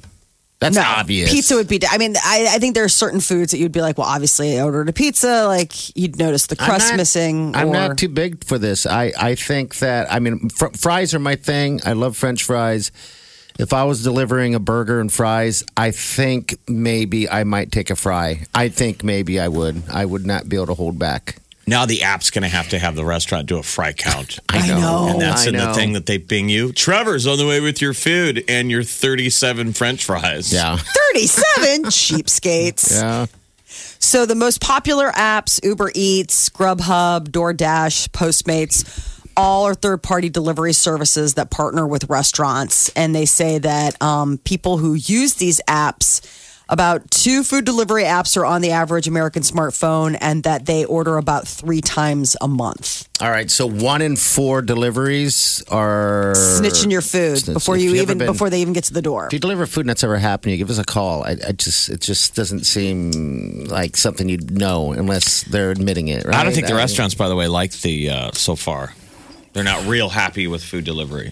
That's 0.73 0.75
No, 0.75 0.83
obvious. 0.99 1.31
Pizza 1.31 1.55
would 1.55 1.67
be. 1.67 1.79
I 1.89 1.97
mean, 1.97 2.15
I, 2.23 2.47
I 2.55 2.59
think 2.59 2.73
there 2.75 2.83
are 2.83 2.89
certain 2.89 3.19
foods 3.19 3.51
that 3.51 3.57
you'd 3.59 3.71
be 3.71 3.81
like, 3.81 3.97
well, 3.97 4.07
obviously, 4.07 4.59
I 4.59 4.63
ordered 4.63 4.89
a 4.89 4.93
pizza. 4.93 5.45
Like 5.47 5.95
you'd 5.95 6.17
notice 6.17 6.47
the 6.47 6.55
I'm 6.59 6.65
crust 6.65 6.89
not- 6.89 6.97
missing. 6.97 7.55
I'm 7.55 7.69
or, 7.69 7.73
not 7.73 7.97
too 7.97 8.09
big 8.09 8.43
for 8.43 8.57
this. 8.57 8.85
I, 8.85 9.11
I 9.19 9.35
think 9.35 9.77
that, 9.79 10.11
I 10.11 10.19
mean, 10.19 10.49
fr- 10.49 10.73
fries 10.75 11.13
are 11.13 11.19
my 11.19 11.35
thing. 11.35 11.81
I 11.85 11.93
love 11.93 12.17
French 12.17 12.43
fries. 12.43 12.91
If 13.57 13.71
I 13.71 13.85
was 13.85 14.03
delivering 14.03 14.53
a 14.53 14.59
burger 14.59 14.99
and 14.99 15.11
fries, 15.11 15.63
I 15.77 15.91
think 15.91 16.57
maybe 16.67 17.29
I 17.29 17.45
might 17.45 17.71
take 17.71 17.89
a 17.89 17.95
fry. 17.95 18.41
I 18.53 18.67
think 18.67 19.01
maybe 19.03 19.39
I 19.39 19.47
would. 19.47 19.83
I 19.89 20.03
would 20.05 20.25
not 20.25 20.49
be 20.49 20.57
able 20.57 20.65
to 20.67 20.73
hold 20.73 20.99
back. 20.99 21.37
Now 21.67 21.85
the 21.85 22.03
app's 22.03 22.29
going 22.29 22.43
to 22.43 22.49
have 22.49 22.69
to 22.69 22.79
have 22.79 22.95
the 22.95 23.05
restaurant 23.05 23.47
do 23.47 23.57
a 23.57 23.63
fry 23.63 23.93
count. 23.93 24.39
I 24.49 24.67
know. 24.67 25.07
And 25.09 25.19
that's 25.21 25.45
I 25.45 25.49
in 25.49 25.57
the 25.57 25.73
thing 25.73 25.93
that 25.93 26.05
they 26.05 26.17
bing 26.17 26.49
you. 26.49 26.71
Trevor's 26.71 27.25
on 27.25 27.37
the 27.37 27.47
way 27.47 27.59
with 27.59 27.81
your 27.81 27.93
food 27.93 28.43
and 28.47 28.69
your 28.69 28.83
37 28.83 29.73
French 29.73 30.05
fries. 30.05 30.53
Yeah. 30.53 30.77
Thirty-seven 31.13 31.85
cheapskates. 31.85 32.91
Yeah. 32.91 33.25
So 33.65 34.25
the 34.25 34.35
most 34.35 34.61
popular 34.61 35.09
apps: 35.11 35.63
Uber 35.63 35.91
Eats, 35.95 36.49
Grubhub, 36.49 37.29
DoorDash, 37.29 38.09
Postmates. 38.09 39.11
All 39.37 39.65
are 39.65 39.75
third-party 39.75 40.29
delivery 40.29 40.71
services 40.71 41.33
that 41.33 41.49
partner 41.49 41.85
with 41.85 42.09
restaurants, 42.09 42.87
and 42.95 43.13
they 43.13 43.25
say 43.25 43.57
that 43.57 44.01
um, 44.01 44.37
people 44.37 44.77
who 44.77 44.93
use 44.93 45.33
these 45.33 45.59
apps, 45.67 46.21
about 46.69 47.09
two 47.11 47.43
food 47.43 47.65
delivery 47.65 48.03
apps 48.03 48.35
are 48.37 48.45
on 48.45 48.61
the 48.61 48.71
average 48.71 49.07
American 49.07 49.43
smartphone, 49.43 50.17
and 50.21 50.43
that 50.43 50.65
they 50.65 50.85
order 50.85 51.17
about 51.17 51.47
three 51.47 51.81
times 51.81 52.35
a 52.41 52.47
month. 52.47 53.07
All 53.21 53.29
right. 53.29 53.49
So 53.49 53.65
one 53.67 54.01
in 54.01 54.15
four 54.15 54.61
deliveries 54.61 55.63
are 55.69 56.33
Snitching 56.35 56.91
your 56.91 57.01
food 57.01 57.37
Snitch- 57.37 57.53
before 57.53 57.77
you 57.77 57.91
you 57.91 58.01
even 58.01 58.17
been- 58.17 58.27
before 58.27 58.49
they 58.49 58.61
even 58.61 58.73
get 58.73 58.83
to 58.85 58.93
the 58.93 59.01
door. 59.01 59.27
If 59.27 59.33
you 59.33 59.39
deliver 59.39 59.65
food 59.65 59.81
and 59.81 59.89
that's 59.89 60.03
ever 60.03 60.17
happened, 60.17 60.51
you 60.51 60.57
give 60.57 60.69
us 60.69 60.77
a 60.79 60.83
call. 60.83 61.23
I, 61.23 61.35
I 61.47 61.51
just 61.53 61.89
it 61.89 62.01
just 62.01 62.35
doesn't 62.35 62.65
seem 62.65 63.65
like 63.65 63.95
something 63.95 64.27
you'd 64.27 64.51
know 64.51 64.91
unless 64.91 65.43
they're 65.43 65.71
admitting 65.71 66.07
it. 66.09 66.25
Right? 66.25 66.35
I 66.35 66.43
don't 66.43 66.53
think 66.53 66.67
the 66.67 66.73
I- 66.73 66.77
restaurants, 66.77 67.15
by 67.15 67.29
the 67.29 67.35
way, 67.35 67.47
like 67.47 67.71
the 67.71 68.09
uh, 68.09 68.31
so 68.33 68.55
far. 68.55 68.93
They're 69.55 69.63
not 69.63 69.85
real 69.87 70.09
happy 70.09 70.47
with 70.47 70.61
food 70.61 70.83
delivery. 70.83 71.31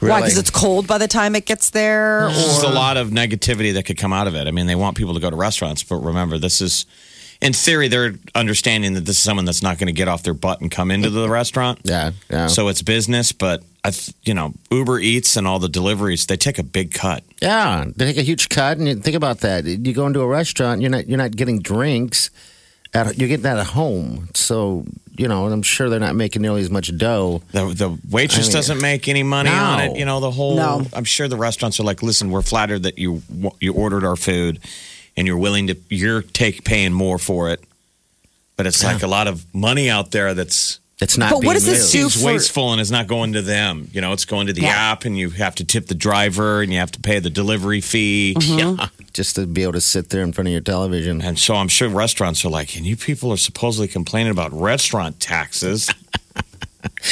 Why? 0.00 0.08
Really. 0.08 0.20
Because 0.22 0.36
it's 0.38 0.50
cold 0.50 0.88
by 0.88 0.98
the 0.98 1.06
time 1.06 1.36
it 1.36 1.46
gets 1.46 1.70
there. 1.70 2.22
There's 2.28 2.44
just 2.44 2.64
a 2.64 2.68
lot 2.68 2.96
of 2.96 3.10
negativity 3.10 3.72
that 3.74 3.84
could 3.84 3.96
come 3.96 4.12
out 4.12 4.26
of 4.26 4.34
it. 4.34 4.48
I 4.48 4.50
mean, 4.50 4.66
they 4.66 4.74
want 4.74 4.96
people 4.96 5.14
to 5.14 5.20
go 5.20 5.30
to 5.30 5.36
restaurants, 5.36 5.84
but 5.84 5.98
remember, 5.98 6.38
this 6.38 6.60
is, 6.60 6.86
in 7.40 7.52
theory, 7.52 7.86
they're 7.86 8.14
understanding 8.34 8.94
that 8.94 9.02
this 9.04 9.16
is 9.16 9.22
someone 9.22 9.44
that's 9.44 9.62
not 9.62 9.78
going 9.78 9.86
to 9.86 9.92
get 9.92 10.08
off 10.08 10.24
their 10.24 10.34
butt 10.34 10.60
and 10.60 10.72
come 10.72 10.90
into 10.90 11.08
the 11.08 11.28
restaurant. 11.28 11.78
Yeah, 11.84 12.10
yeah. 12.28 12.48
So 12.48 12.66
it's 12.66 12.82
business, 12.82 13.30
but 13.30 13.62
I, 13.84 13.92
th- 13.92 14.12
you 14.24 14.34
know, 14.34 14.54
Uber 14.72 14.98
Eats 14.98 15.36
and 15.36 15.46
all 15.46 15.60
the 15.60 15.68
deliveries, 15.68 16.26
they 16.26 16.36
take 16.36 16.58
a 16.58 16.64
big 16.64 16.92
cut. 16.92 17.22
yeah, 17.40 17.84
they 17.94 18.06
take 18.06 18.16
a 18.18 18.22
huge 18.22 18.48
cut, 18.48 18.78
and 18.78 18.88
you 18.88 18.96
think 18.96 19.14
about 19.14 19.38
that. 19.42 19.64
You 19.66 19.92
go 19.92 20.08
into 20.08 20.20
a 20.20 20.26
restaurant, 20.26 20.80
you're 20.80 20.90
not 20.90 21.06
you're 21.06 21.16
not 21.18 21.30
getting 21.36 21.60
drinks. 21.60 22.30
At, 22.94 23.18
you 23.18 23.26
get 23.26 23.42
that 23.42 23.56
at 23.56 23.68
home, 23.68 24.28
so 24.34 24.84
you 25.16 25.28
know. 25.28 25.44
And 25.44 25.54
I'm 25.54 25.62
sure 25.62 25.88
they're 25.88 26.00
not 26.00 26.16
making 26.16 26.42
nearly 26.42 26.62
as 26.62 26.70
much 26.70 26.96
dough. 26.96 27.42
The, 27.52 27.66
the 27.66 27.98
waitress 28.10 28.46
I 28.46 28.48
mean, 28.48 28.52
doesn't 28.52 28.80
make 28.80 29.08
any 29.08 29.22
money 29.22 29.50
no. 29.50 29.56
on 29.56 29.80
it. 29.80 29.96
You 29.96 30.04
know, 30.04 30.20
the 30.20 30.30
whole. 30.30 30.56
No. 30.56 30.86
I'm 30.92 31.04
sure 31.04 31.28
the 31.28 31.36
restaurants 31.36 31.78
are 31.80 31.84
like, 31.84 32.02
listen, 32.02 32.30
we're 32.30 32.42
flattered 32.42 32.84
that 32.84 32.98
you 32.98 33.22
you 33.60 33.72
ordered 33.72 34.04
our 34.04 34.16
food, 34.16 34.60
and 35.16 35.26
you're 35.26 35.38
willing 35.38 35.68
to 35.68 35.76
you're 35.88 36.22
take 36.22 36.64
paying 36.64 36.92
more 36.92 37.18
for 37.18 37.50
it. 37.50 37.62
But 38.56 38.66
it's 38.66 38.84
like 38.84 39.02
a 39.02 39.08
lot 39.08 39.26
of 39.26 39.44
money 39.54 39.90
out 39.90 40.10
there 40.10 40.34
that's 40.34 40.78
It's 41.02 41.18
not. 41.18 41.30
But 41.32 41.44
what 41.44 41.54
does 41.54 41.66
this 41.66 41.90
do 41.90 41.98
seems 42.08 42.20
for- 42.20 42.26
wasteful 42.26 42.72
and 42.72 42.80
it's 42.80 42.90
not 42.90 43.06
going 43.08 43.32
to 43.34 43.42
them. 43.42 43.88
You 43.92 44.00
know, 44.00 44.12
it's 44.12 44.24
going 44.24 44.46
to 44.46 44.52
the 44.52 44.62
Yeah. 44.62 44.92
app, 44.92 45.04
and 45.04 45.18
you 45.18 45.30
have 45.30 45.54
to 45.56 45.64
tip 45.64 45.86
the 45.88 45.94
driver, 45.94 46.62
and 46.62 46.72
you 46.72 46.78
have 46.78 46.92
to 46.92 47.00
pay 47.00 47.18
the 47.18 47.30
delivery 47.30 47.80
fee. 47.80 48.34
Mm-hmm. 48.38 48.52
Yeah, 48.78 48.88
just 49.12 49.34
to 49.36 49.46
be 49.46 49.62
able 49.62 49.72
to 49.72 49.80
sit 49.80 50.10
there 50.10 50.22
in 50.22 50.32
front 50.32 50.48
of 50.48 50.52
your 50.52 50.60
television. 50.60 51.20
And 51.20 51.38
so 51.38 51.54
I'm 51.54 51.68
sure 51.68 51.88
restaurants 51.88 52.44
are 52.44 52.48
like, 52.50 52.76
and 52.76 52.86
you 52.86 52.96
people 52.96 53.32
are 53.32 53.36
supposedly 53.36 53.88
complaining 53.88 54.30
about 54.30 54.52
restaurant 54.52 55.20
taxes. 55.20 55.90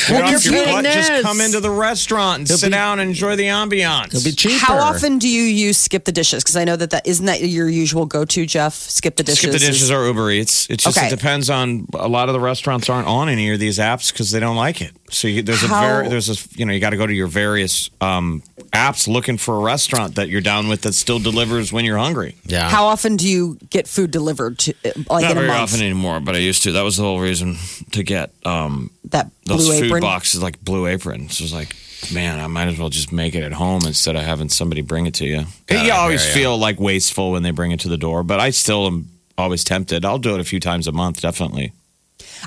Get 0.08 0.22
off 0.22 0.30
you're 0.44 0.54
your 0.54 0.64
paying 0.64 0.82
butt, 0.82 0.84
just 0.92 1.22
come 1.22 1.40
into 1.40 1.60
the 1.60 1.70
restaurant 1.70 2.38
and 2.40 2.48
sit 2.48 2.66
be- 2.66 2.70
down 2.70 2.98
and 2.98 3.10
enjoy 3.10 3.36
the 3.36 3.44
ambiance. 3.44 4.08
It'll 4.08 4.24
be 4.24 4.32
cheaper. 4.32 4.64
How 4.64 4.76
often 4.78 5.18
do 5.18 5.28
you 5.28 5.42
use 5.42 5.78
skip 5.78 6.04
the 6.04 6.12
dishes? 6.12 6.42
Because 6.42 6.56
I 6.56 6.64
know 6.64 6.74
that 6.76 6.90
that 6.90 7.06
isn't 7.06 7.26
that 7.26 7.40
your 7.42 7.68
usual 7.68 8.04
go-to, 8.06 8.46
Jeff. 8.46 8.74
Skip 8.74 9.16
the 9.16 9.22
dishes. 9.22 9.40
Skip 9.40 9.52
the 9.52 9.58
dishes 9.58 9.90
or 9.90 10.06
Uber 10.06 10.30
Eats. 10.32 10.68
It 10.70 10.78
just 10.80 10.96
Okay. 10.98 11.06
it 11.06 11.10
depends 11.10 11.50
on 11.50 11.86
a 11.94 12.08
lot 12.08 12.28
of 12.28 12.32
the 12.32 12.40
restaurants 12.40 12.88
aren't 12.88 13.06
on 13.06 13.28
any 13.28 13.50
of 13.52 13.60
these 13.60 13.78
apps 13.78 14.12
because 14.12 14.30
they 14.32 14.40
don't 14.40 14.56
like 14.56 14.80
it. 14.80 14.90
So 15.10 15.28
you, 15.28 15.42
there's 15.42 15.62
a 15.62 15.68
How- 15.68 15.80
very 15.80 16.08
there's 16.08 16.28
a 16.30 16.36
you 16.58 16.64
know 16.66 16.72
you 16.72 16.80
got 16.80 16.90
to 16.90 16.96
go 16.96 17.06
to 17.06 17.12
your 17.14 17.26
various 17.28 17.90
um, 18.00 18.42
apps 18.72 19.08
looking 19.08 19.36
for 19.38 19.56
a 19.56 19.60
restaurant 19.60 20.14
that 20.16 20.28
you're 20.28 20.40
down 20.40 20.68
with 20.68 20.82
that 20.82 20.94
still 20.94 21.18
delivers 21.18 21.72
when 21.72 21.84
you're 21.84 21.98
hungry. 21.98 22.36
Yeah. 22.44 22.68
How 22.68 22.86
often 22.86 23.16
do 23.16 23.28
you 23.28 23.58
get 23.70 23.88
food 23.88 24.10
delivered 24.12 24.58
to, 24.60 24.74
like 25.08 25.22
Not 25.22 25.22
in 25.22 25.30
a 25.32 25.34
very 25.34 25.46
month? 25.48 25.60
often 25.72 25.80
anymore, 25.80 26.20
but 26.20 26.34
I 26.36 26.38
used 26.38 26.62
to. 26.64 26.72
That 26.72 26.82
was 26.82 26.96
the 26.96 27.02
whole 27.02 27.20
reason 27.20 27.56
to 27.92 28.02
get 28.04 28.30
um, 28.44 28.90
that 29.10 29.30
those 29.46 29.59
blue 29.66 29.78
food 29.78 29.86
apron. 29.86 30.00
boxes 30.02 30.42
like 30.42 30.60
Blue 30.60 30.86
Apron. 30.86 31.28
So 31.28 31.42
it 31.42 31.44
was 31.46 31.52
like, 31.52 31.74
man, 32.12 32.38
I 32.40 32.46
might 32.46 32.68
as 32.68 32.78
well 32.78 32.88
just 32.88 33.12
make 33.12 33.34
it 33.34 33.42
at 33.42 33.52
home 33.52 33.82
instead 33.86 34.16
of 34.16 34.22
having 34.22 34.48
somebody 34.48 34.82
bring 34.82 35.06
it 35.06 35.14
to 35.14 35.26
you. 35.26 35.44
you 35.70 35.92
always 35.92 36.24
feel 36.24 36.56
like 36.58 36.80
wasteful 36.80 37.32
when 37.32 37.42
they 37.42 37.50
bring 37.50 37.70
it 37.72 37.80
to 37.80 37.88
the 37.88 37.98
door, 37.98 38.22
but 38.22 38.40
I 38.40 38.50
still 38.50 38.86
am 38.86 39.08
always 39.38 39.64
tempted. 39.64 40.04
I'll 40.04 40.18
do 40.18 40.34
it 40.34 40.40
a 40.40 40.44
few 40.44 40.60
times 40.60 40.86
a 40.86 40.92
month, 40.92 41.20
definitely. 41.20 41.72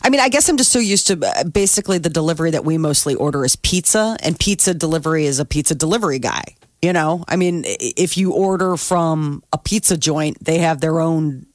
I 0.04 0.10
mean, 0.10 0.20
I 0.22 0.30
guess 0.30 0.50
I'm 0.50 0.58
just 0.58 0.72
so 0.72 0.80
used 0.80 1.08
to 1.08 1.20
uh, 1.24 1.44
basically 1.44 2.00
the 2.00 2.10
delivery 2.10 2.52
that 2.52 2.66
we 2.66 2.78
mostly 2.80 3.14
order 3.16 3.46
is 3.46 3.56
pizza, 3.56 4.18
and 4.24 4.40
pizza 4.40 4.74
delivery 4.74 5.26
is 5.26 5.40
a 5.40 5.46
pizza 5.46 5.76
delivery 5.76 6.20
guy. 6.20 6.44
You 6.82 6.92
know, 6.94 7.24
I 7.28 7.36
mean, 7.36 7.64
i- 7.66 7.78
if 7.96 8.18
you 8.18 8.32
order 8.34 8.76
from 8.76 9.44
a 9.54 9.58
pizza 9.58 9.96
joint, 9.96 10.44
they 10.44 10.58
have 10.60 10.82
their 10.82 11.00
own 11.00 11.46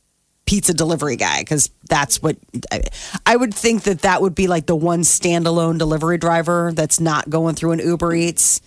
pizza 0.49 0.73
delivery 0.73 1.17
guy 1.17 1.41
because 1.41 1.69
that's 1.91 2.23
what 2.23 2.37
I, 2.73 2.81
I 3.27 3.37
would 3.37 3.53
think 3.53 3.83
that 3.83 4.01
that 4.03 4.23
would 4.23 4.35
be 4.35 4.47
like 4.47 4.65
the 4.65 4.75
one 4.77 5.03
standalone 5.03 5.77
delivery 5.79 6.17
driver 6.17 6.73
that's 6.75 6.99
not 7.01 7.29
going 7.29 7.55
through 7.55 7.73
an 7.73 7.81
Uber 7.81 8.15
Eats 8.15 8.63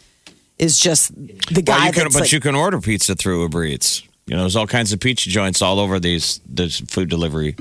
is 0.59 0.77
just 0.77 1.11
the 1.15 1.63
guy 1.63 1.77
Well, 1.77 1.85
you 1.87 1.91
can, 1.93 2.03
but 2.13 2.21
like, 2.21 2.31
you 2.31 2.39
can 2.39 2.53
order 2.53 2.79
pizza 2.79 3.15
through 3.15 3.41
Uber 3.41 3.63
Eats. 3.65 4.03
You 4.27 4.35
know, 4.35 4.43
there's 4.43 4.55
all 4.55 4.67
kinds 4.67 4.93
of 4.93 4.99
pizza 4.99 5.27
joints 5.29 5.63
all 5.63 5.79
over 5.79 5.99
these 5.99 6.39
this 6.47 6.79
food 6.81 7.09
delivery, 7.09 7.55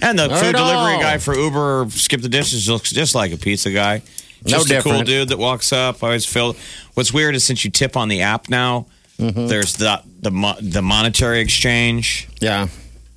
and 0.00 0.16
the 0.16 0.28
Not 0.28 0.38
food 0.40 0.52
delivery 0.54 0.94
all. 0.94 1.00
guy 1.00 1.18
for 1.18 1.34
Uber 1.34 1.86
Skip 1.90 2.20
the 2.22 2.28
Dishes 2.28 2.68
looks 2.68 2.92
just 2.92 3.16
like 3.16 3.32
a 3.32 3.36
pizza 3.36 3.72
guy. 3.72 4.02
No 4.46 4.50
Just 4.50 4.70
a 4.70 4.82
cool 4.82 5.02
dude 5.02 5.30
that 5.30 5.38
walks 5.38 5.72
up. 5.72 6.02
I 6.04 6.06
always 6.06 6.24
feel. 6.26 6.54
What's 6.94 7.12
weird 7.12 7.34
is 7.34 7.44
since 7.44 7.64
you 7.64 7.70
tip 7.72 7.96
on 7.96 8.08
the 8.08 8.22
app 8.22 8.48
now, 8.48 8.86
Mm-hmm. 9.18 9.46
there's 9.46 9.74
the 9.74 10.00
the 10.22 10.30
the 10.60 10.82
monetary 10.82 11.40
exchange. 11.40 12.28
Yeah. 12.40 12.68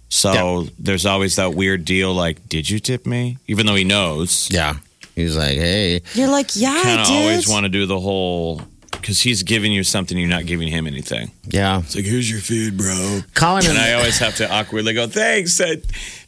So 0.09 0.67
there's 0.79 1.05
always 1.05 1.35
that 1.35 1.53
weird 1.53 1.85
deal 1.85 2.13
like, 2.13 2.47
did 2.49 2.69
you 2.69 2.79
tip 2.79 3.05
me? 3.05 3.37
Even 3.47 3.65
though 3.65 3.75
he 3.75 3.83
knows, 3.83 4.47
Yeah. 4.51 4.75
He's 5.15 5.35
like, 5.35 5.57
hey, 5.57 6.01
you're 6.13 6.27
like, 6.27 6.55
yeah, 6.55 6.79
kind 6.83 6.99
I 6.99 7.01
of 7.01 7.07
did. 7.07 7.21
always 7.23 7.47
want 7.47 7.63
to 7.63 7.69
do 7.69 7.87
the 7.87 7.99
whole 7.99 8.61
because 8.91 9.19
he's 9.19 9.41
giving 9.41 9.71
you 9.71 9.83
something, 9.83 10.15
you're 10.15 10.29
not 10.29 10.45
giving 10.45 10.67
him 10.67 10.85
anything. 10.85 11.31
yeah. 11.45 11.79
It's 11.79 11.95
like, 11.95 12.05
here's 12.05 12.29
your 12.29 12.39
food, 12.39 12.77
bro. 12.77 13.21
Colin 13.33 13.65
And 13.65 13.71
and 13.75 13.79
I 13.79 13.93
always 13.93 14.19
have 14.19 14.35
to 14.35 14.51
awkwardly 14.51 14.93
go, 14.93 15.07
thanks, 15.07 15.59
I 15.59 15.77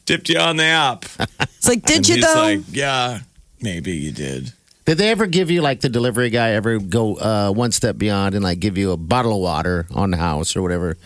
tipped 0.06 0.28
you 0.28 0.38
on 0.40 0.56
the 0.56 0.64
app. 0.64 1.04
It's 1.40 1.68
like, 1.68 1.82
did 1.82 1.98
and 1.98 2.08
you 2.08 2.14
he's 2.16 2.24
though? 2.24 2.40
like, 2.40 2.60
yeah, 2.72 3.20
maybe 3.60 3.92
you 3.92 4.10
did. 4.12 4.52
Did 4.86 4.96
they 4.98 5.10
ever 5.10 5.26
give 5.26 5.50
you 5.52 5.60
like 5.62 5.82
the 5.82 5.88
delivery 5.90 6.30
guy 6.30 6.50
ever 6.52 6.78
go 6.78 7.14
uh, 7.16 7.52
one 7.52 7.70
step 7.70 7.96
beyond 7.98 8.34
and 8.34 8.42
like 8.42 8.58
give 8.60 8.76
you 8.78 8.90
a 8.92 8.96
bottle 8.96 9.34
of 9.34 9.38
water 9.40 9.86
on 9.94 10.10
the 10.10 10.16
house 10.16 10.56
or 10.56 10.62
whatever? 10.62 10.96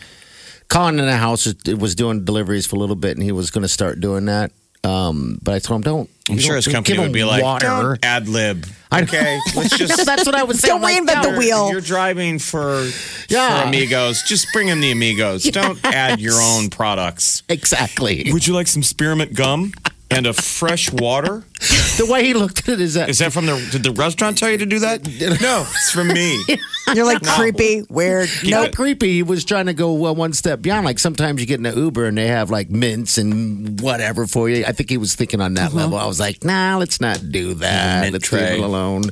Colin 0.69 0.99
in 0.99 1.07
the 1.07 1.17
house 1.17 1.47
was- 1.47 1.77
was 1.79 1.95
doing 1.95 2.25
deliveries 2.25 2.67
for 2.67 2.77
a 2.77 2.79
little 2.79 2.97
bit 2.97 3.17
and 3.17 3.23
he 3.23 3.33
was 3.33 3.51
going 3.51 3.63
to 3.63 3.69
start 3.69 4.01
doing 4.01 4.27
that. 4.27 4.51
Um, 4.83 5.39
but 5.43 5.55
I 5.55 5.61
told 5.61 5.79
him, 5.79 5.83
don't. 5.83 6.11
I'm 6.29 6.37
sure 6.39 6.49
don't- 6.51 6.57
his 6.65 6.67
company 6.69 6.97
give 6.97 7.03
would 7.05 7.13
be 7.13 7.25
like, 7.25 7.43
water. 7.43 7.67
don't 7.67 8.05
ad 8.05 8.29
lib. 8.29 8.67
I- 8.93 9.03
Okay, 9.03 9.39
let's 9.57 9.77
just. 9.79 10.05
That's 10.05 10.27
what 10.27 10.35
I 10.35 10.43
was 10.43 10.61
saying. 10.61 10.73
Don't 10.81 10.85
I'm 10.85 11.07
like, 11.07 11.17
reinvent 11.17 11.33
the 11.33 11.39
wheel. 11.39 11.71
You're 11.71 11.81
driving 11.81 12.39
for, 12.39 12.87
Yeah. 13.31 13.63
for 13.63 13.69
Amigos. 13.69 14.23
Just 14.25 14.47
bring 14.53 14.69
him 14.69 14.81
the 14.81 14.91
Amigos. 14.93 15.45
Don't 15.53 15.83
add 15.87 16.21
your 16.21 16.35
own 16.41 16.69
products. 16.69 17.43
Exactly. 17.49 18.31
Would 18.31 18.47
you 18.47 18.53
like 18.55 18.67
some 18.67 18.83
spearmint 18.83 19.35
gum 19.35 19.73
and 20.15 20.27
a 20.27 20.33
fresh 20.33 20.91
water? 20.93 21.45
The 21.97 22.07
way 22.07 22.25
he 22.25 22.35
looked 22.35 22.69
at 22.69 22.71
it 22.71 22.81
is 22.81 22.95
that 22.95 23.09
Is 23.09 23.21
that 23.21 23.33
from 23.33 23.47
the? 23.47 23.69
Did 23.71 23.85
the 23.85 23.93
restaurant 23.93 24.37
tell 24.37 24.51
you 24.51 24.59
to 24.59 24.67
do 24.67 24.81
that? 24.81 25.07
No, 25.41 25.61
it's 25.65 25.93
from 25.93 26.09
me. 26.09 26.45
You're 26.93 27.05
like 27.05 27.23
creepy, 27.23 27.85
weird. 27.89 28.29
no 28.43 28.65
Nope. 28.65 28.75
creepy. 28.75 29.13
He 29.13 29.23
was 29.23 29.45
trying 29.45 29.67
to 29.67 29.75
go 29.75 30.05
uh, 30.07 30.13
one 30.13 30.33
step 30.33 30.61
beyond. 30.61 30.85
Like 30.85 30.99
sometimes 30.99 31.41
you 31.41 31.47
get 31.47 31.61
in 31.61 31.67
an 31.67 31.79
Uber 31.79 32.07
and 32.07 32.19
they 32.19 32.27
have 32.27 32.51
like 32.51 32.69
mints 32.69 33.17
and 33.17 33.81
whatever 33.81 34.27
for 34.27 34.49
you. 34.49 34.65
I 34.67 34.73
think 34.73 34.91
he 34.91 34.97
was 34.99 35.15
thinking 35.15 35.41
on 35.41 35.55
that 35.55 35.69
Uh-huh. 35.69 35.77
level. 35.77 35.97
I 35.97 36.07
was 36.07 36.19
like, 36.19 36.43
nah, 36.43 36.79
let's 36.79 37.01
not 37.01 37.21
do 37.31 37.55
that. 37.55 38.01
Mint 38.01 38.13
let's 38.13 38.27
tray. 38.27 38.55
leave 38.55 38.59
it 38.59 38.65
alone. 38.65 39.03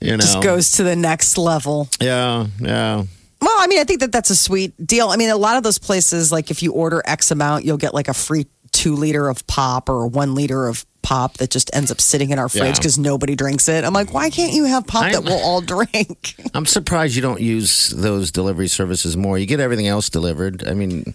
You 0.00 0.12
know, 0.12 0.18
Just 0.18 0.42
goes 0.44 0.70
to 0.72 0.84
the 0.84 0.94
next 0.94 1.38
level. 1.38 1.88
yeah, 2.00 2.46
yeah. 2.60 3.02
Well, 3.42 3.56
I 3.58 3.66
mean, 3.66 3.80
I 3.80 3.84
think 3.84 3.98
that 4.00 4.12
that's 4.12 4.30
a 4.30 4.36
sweet 4.36 4.74
deal. 4.86 5.08
I 5.08 5.16
mean, 5.16 5.30
a 5.30 5.36
lot 5.36 5.56
of 5.56 5.64
those 5.64 5.78
places, 5.78 6.30
like 6.30 6.52
if 6.52 6.62
you 6.62 6.72
order 6.72 7.02
X 7.04 7.32
amount, 7.32 7.64
you'll 7.64 7.78
get 7.78 7.94
like 7.94 8.06
a 8.08 8.14
free 8.14 8.46
two 8.72 8.94
liter 8.94 9.28
of 9.28 9.46
pop 9.46 9.88
or 9.88 10.06
one 10.06 10.34
liter 10.34 10.66
of 10.68 10.84
pop 11.02 11.38
that 11.38 11.50
just 11.50 11.70
ends 11.74 11.90
up 11.90 12.00
sitting 12.00 12.30
in 12.30 12.38
our 12.38 12.48
fridge 12.48 12.62
Yeah. 12.62 12.72
because 12.74 12.98
nobody 12.98 13.34
drinks 13.34 13.68
it. 13.68 13.84
I'm 13.84 13.92
like, 13.94 14.12
why 14.12 14.30
can't 14.30 14.52
you 14.52 14.64
have 14.64 14.86
pop 14.86 15.04
I- 15.04 15.12
that 15.12 15.24
we'll 15.24 15.40
all 15.42 15.60
drink? 15.60 16.34
I'm 16.54 16.66
surprised 16.66 17.16
you 17.16 17.22
don't 17.22 17.40
use 17.40 17.88
those 17.90 18.30
delivery 18.30 18.68
services 18.68 19.16
more. 19.16 19.38
You 19.38 19.46
get 19.46 19.60
everything 19.60 19.88
else 19.88 20.08
delivered. 20.10 20.66
I 20.68 20.74
mean, 20.74 21.14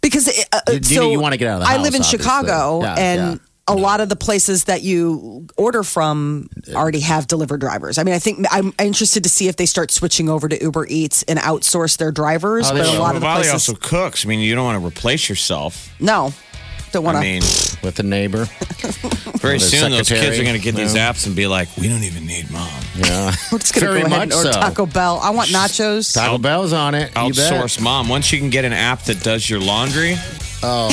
Because 0.00 0.28
it, 0.28 0.46
uh, 0.52 0.60
You- 0.68 0.74
you- 0.74 0.82
so 0.82 1.10
you 1.10 1.20
wanna 1.20 1.36
get 1.36 1.48
out 1.48 1.60
of 1.60 1.66
the 1.68 1.72
I 1.72 1.76
live 1.76 1.94
in 1.94 2.00
obviously. 2.02 2.18
Chicago, 2.18 2.80
Yeah, 2.82 2.94
and 2.94 3.32
yeah. 3.32 3.38
a 3.68 3.76
lot 3.76 4.00
of 4.00 4.08
the 4.08 4.16
places 4.16 4.64
that 4.64 4.82
you 4.82 5.46
order 5.58 5.82
from 5.82 6.48
already 6.72 7.00
have 7.00 7.26
delivered 7.26 7.60
drivers. 7.60 7.98
I 7.98 8.04
mean, 8.04 8.14
I 8.14 8.18
think 8.18 8.46
I'm 8.50 8.72
interested 8.80 9.24
to 9.24 9.28
see 9.28 9.48
if 9.48 9.56
they 9.56 9.66
start 9.66 9.90
switching 9.90 10.30
over 10.30 10.48
to 10.48 10.60
Uber 10.62 10.86
Eats 10.88 11.22
and 11.24 11.38
outsource 11.38 11.98
their 11.98 12.10
drivers. 12.12 12.70
Oh, 12.70 12.72
but 12.74 12.86
a 12.86 12.92
will. 12.92 12.98
lot 13.00 13.14
of 13.14 13.20
the 13.20 13.26
places, 13.26 13.52
also 13.52 13.74
cooks. 13.74 14.24
I 14.24 14.28
mean, 14.28 14.40
you 14.40 14.54
don't 14.54 14.64
want 14.64 14.80
to 14.80 14.86
replace 14.86 15.28
yourself. 15.28 15.90
no, 16.00 16.32
don't 16.92 17.04
want 17.04 17.16
I 17.18 17.22
to. 17.22 17.26
mean, 17.26 17.42
with 17.82 17.94
the 17.96 18.02
neighbor. 18.02 18.44
very 19.38 19.56
Or 19.56 19.58
the 19.58 19.64
soon 19.64 19.90
those 19.92 20.08
kids 20.08 20.38
are 20.38 20.42
going 20.42 20.56
to 20.56 20.62
get 20.62 20.74
these 20.74 20.94
Yeah. 20.94 21.10
apps 21.12 21.26
and 21.26 21.34
be 21.36 21.46
like, 21.46 21.68
"We 21.76 21.88
don't 21.88 22.02
even 22.04 22.26
need 22.26 22.50
mom." 22.50 22.68
Yeah. 22.96 23.32
We're 23.52 23.58
just 23.58 23.74
gonna 23.74 23.86
Very 23.86 24.00
go 24.02 24.06
ahead 24.06 24.28
much 24.30 24.36
order 24.36 24.52
so. 24.52 24.60
Taco 24.60 24.86
Bell. 24.86 25.20
I 25.22 25.30
want 25.30 25.50
nachos. 25.50 26.12
Taco 26.14 26.38
Bell's 26.38 26.72
on 26.72 26.94
it. 26.94 27.08
You 27.16 27.32
bet. 27.32 27.52
Outsource 27.52 27.80
mom. 27.80 28.08
Once 28.08 28.32
you 28.32 28.38
can 28.38 28.50
get 28.50 28.64
an 28.64 28.72
app 28.72 29.02
that 29.04 29.22
does 29.22 29.48
your 29.48 29.60
laundry, 29.60 30.16
Oh, 30.62 30.90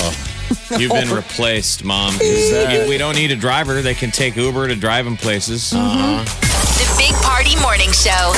you've 0.77 0.91
been 0.91 1.09
replaced, 1.09 1.83
mom. 1.83 2.13
You- 2.21 2.85
we 2.87 2.97
don't 2.99 3.15
need 3.15 3.31
a 3.31 3.35
driver. 3.35 3.81
They 3.81 3.95
can 3.95 4.11
take 4.11 4.35
Uber 4.35 4.67
to 4.67 4.75
drive 4.75 5.05
them 5.05 5.17
places. 5.17 5.73
Uh-huh. 5.73 6.23
Mm-hmm. 6.23 6.44
The 6.75 6.95
Big 6.97 7.13
Party 7.23 7.55
Morning 7.61 7.89
Show. 7.91 8.33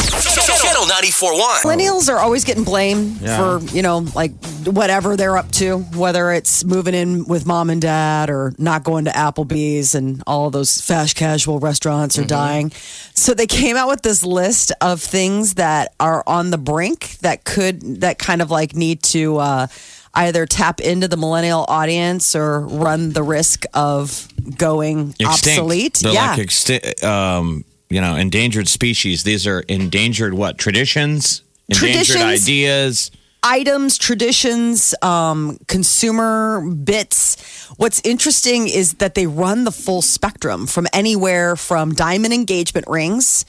Channel 0.62 0.84
94.1. 0.84 1.62
Millennials 1.64 2.08
are 2.08 2.20
always 2.20 2.44
getting 2.44 2.64
blamed 2.64 3.20
Yeah. 3.20 3.38
for, 3.58 3.66
you 3.76 3.82
know, 3.82 4.06
like 4.14 4.32
whatever 4.66 5.16
they're 5.18 5.38
up 5.38 5.52
to, 5.54 5.80
whether 5.96 6.32
it's 6.32 6.64
moving 6.64 6.94
in 6.94 7.26
with 7.26 7.48
mom 7.48 7.72
and 7.72 7.82
dad 7.82 8.30
or 8.30 8.54
not 8.60 8.84
going 8.84 9.06
to 9.06 9.12
Applebee's 9.12 9.96
and 9.96 10.22
all 10.28 10.52
those 10.52 10.80
fast 10.80 11.16
casual 11.16 11.60
restaurants 11.60 12.20
are 12.20 12.26
dying. 12.26 12.72
So 13.16 13.34
they 13.34 13.48
came 13.48 13.76
out 13.76 13.88
with 13.90 14.04
this 14.04 14.24
list 14.24 14.72
of 14.82 15.02
things 15.02 15.56
that 15.56 15.96
are 16.00 16.24
on 16.28 16.52
the 16.52 16.60
brink 16.60 17.18
that 17.22 17.44
could, 17.44 18.02
that 18.02 18.20
kind 18.20 18.44
of 18.44 18.52
like 18.52 18.76
need 18.76 19.02
to 19.04 19.38
uh, 19.38 19.68
either 20.14 20.46
tap 20.46 20.80
into 20.80 21.08
the 21.08 21.18
millennial 21.18 21.66
audience 21.68 22.36
or 22.36 22.60
run 22.68 23.14
the 23.14 23.24
risk 23.24 23.64
of 23.74 24.28
going 24.58 25.16
Extinct. 25.20 25.32
obsolete. 25.60 25.94
They're 26.04 26.14
yeah. 26.14 26.32
like 26.36 26.40
exti- 26.40 27.04
um, 27.04 27.64
you 27.90 28.02
know, 28.02 28.16
endangered 28.16 28.68
species. 28.68 29.24
These 29.24 29.48
are 29.48 29.62
endangered 29.62 30.34
what? 30.34 30.58
Traditions? 30.58 31.42
Endangered 31.70 32.06
Traditions. 32.18 32.44
ideas. 32.44 33.12
items, 33.44 33.98
traditions, 33.98 34.94
um, 35.02 35.58
consumer 35.68 36.62
bits. 36.70 37.68
What's 37.78 38.02
interesting 38.04 38.68
is 38.68 38.96
that 38.96 39.16
they 39.16 39.28
run 39.28 39.64
the 39.64 39.72
full 39.72 40.02
spectrum 40.02 40.68
from 40.68 40.88
anywhere 40.92 41.56
from 41.56 41.94
diamond 41.94 42.34
engagement 42.34 42.88
rings. 42.88 43.46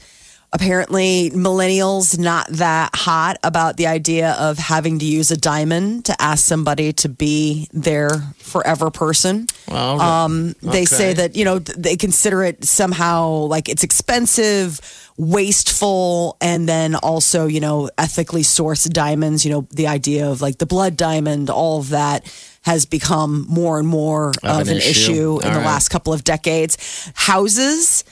Apparently, 0.51 1.29
millennials 1.29 2.17
not 2.17 2.47
that 2.49 2.89
hot 2.95 3.37
about 3.43 3.77
the 3.77 3.85
idea 3.85 4.31
of 4.39 4.57
having 4.57 4.97
to 4.97 5.05
use 5.05 5.29
a 5.29 5.37
diamond 5.37 6.05
to 6.05 6.19
ask 6.19 6.43
somebody 6.43 6.91
to 6.93 7.07
be 7.09 7.67
their 7.71 8.09
forever 8.37 8.89
person. 8.89 9.45
well. 9.67 10.01
Um, 10.01 10.55
They 10.63 10.85
say 10.85 11.13
that 11.13 11.35
you 11.35 11.45
know 11.45 11.59
they 11.59 11.95
consider 11.95 12.43
it 12.43 12.65
somehow 12.65 13.29
like 13.29 13.69
it's 13.69 13.83
expensive, 13.83 14.81
wasteful, 15.17 16.35
and 16.41 16.67
then 16.67 16.95
also 16.95 17.45
you 17.45 17.59
know 17.59 17.89
ethically 17.99 18.41
sourced 18.41 18.89
diamonds. 18.91 19.45
You 19.45 19.51
know 19.51 19.67
the 19.69 19.85
idea 19.87 20.29
of 20.31 20.41
like 20.41 20.57
the 20.57 20.65
blood 20.65 20.97
diamond, 20.97 21.51
all 21.51 21.79
of 21.79 21.89
that 21.89 22.25
has 22.63 22.85
become 22.85 23.45
more 23.47 23.77
and 23.79 23.87
more 23.87 24.29
of, 24.43 24.67
an 24.67 24.69
an, 24.69 24.77
issue. 24.77 24.89
issue, 24.89 25.39
in 25.41 25.47
All 25.47 25.53
the 25.53 25.59
right. 25.59 25.65
last 25.65 25.89
couple 25.89 26.11
of 26.11 26.23
decades. 26.23 26.77
Houses. 27.13 28.03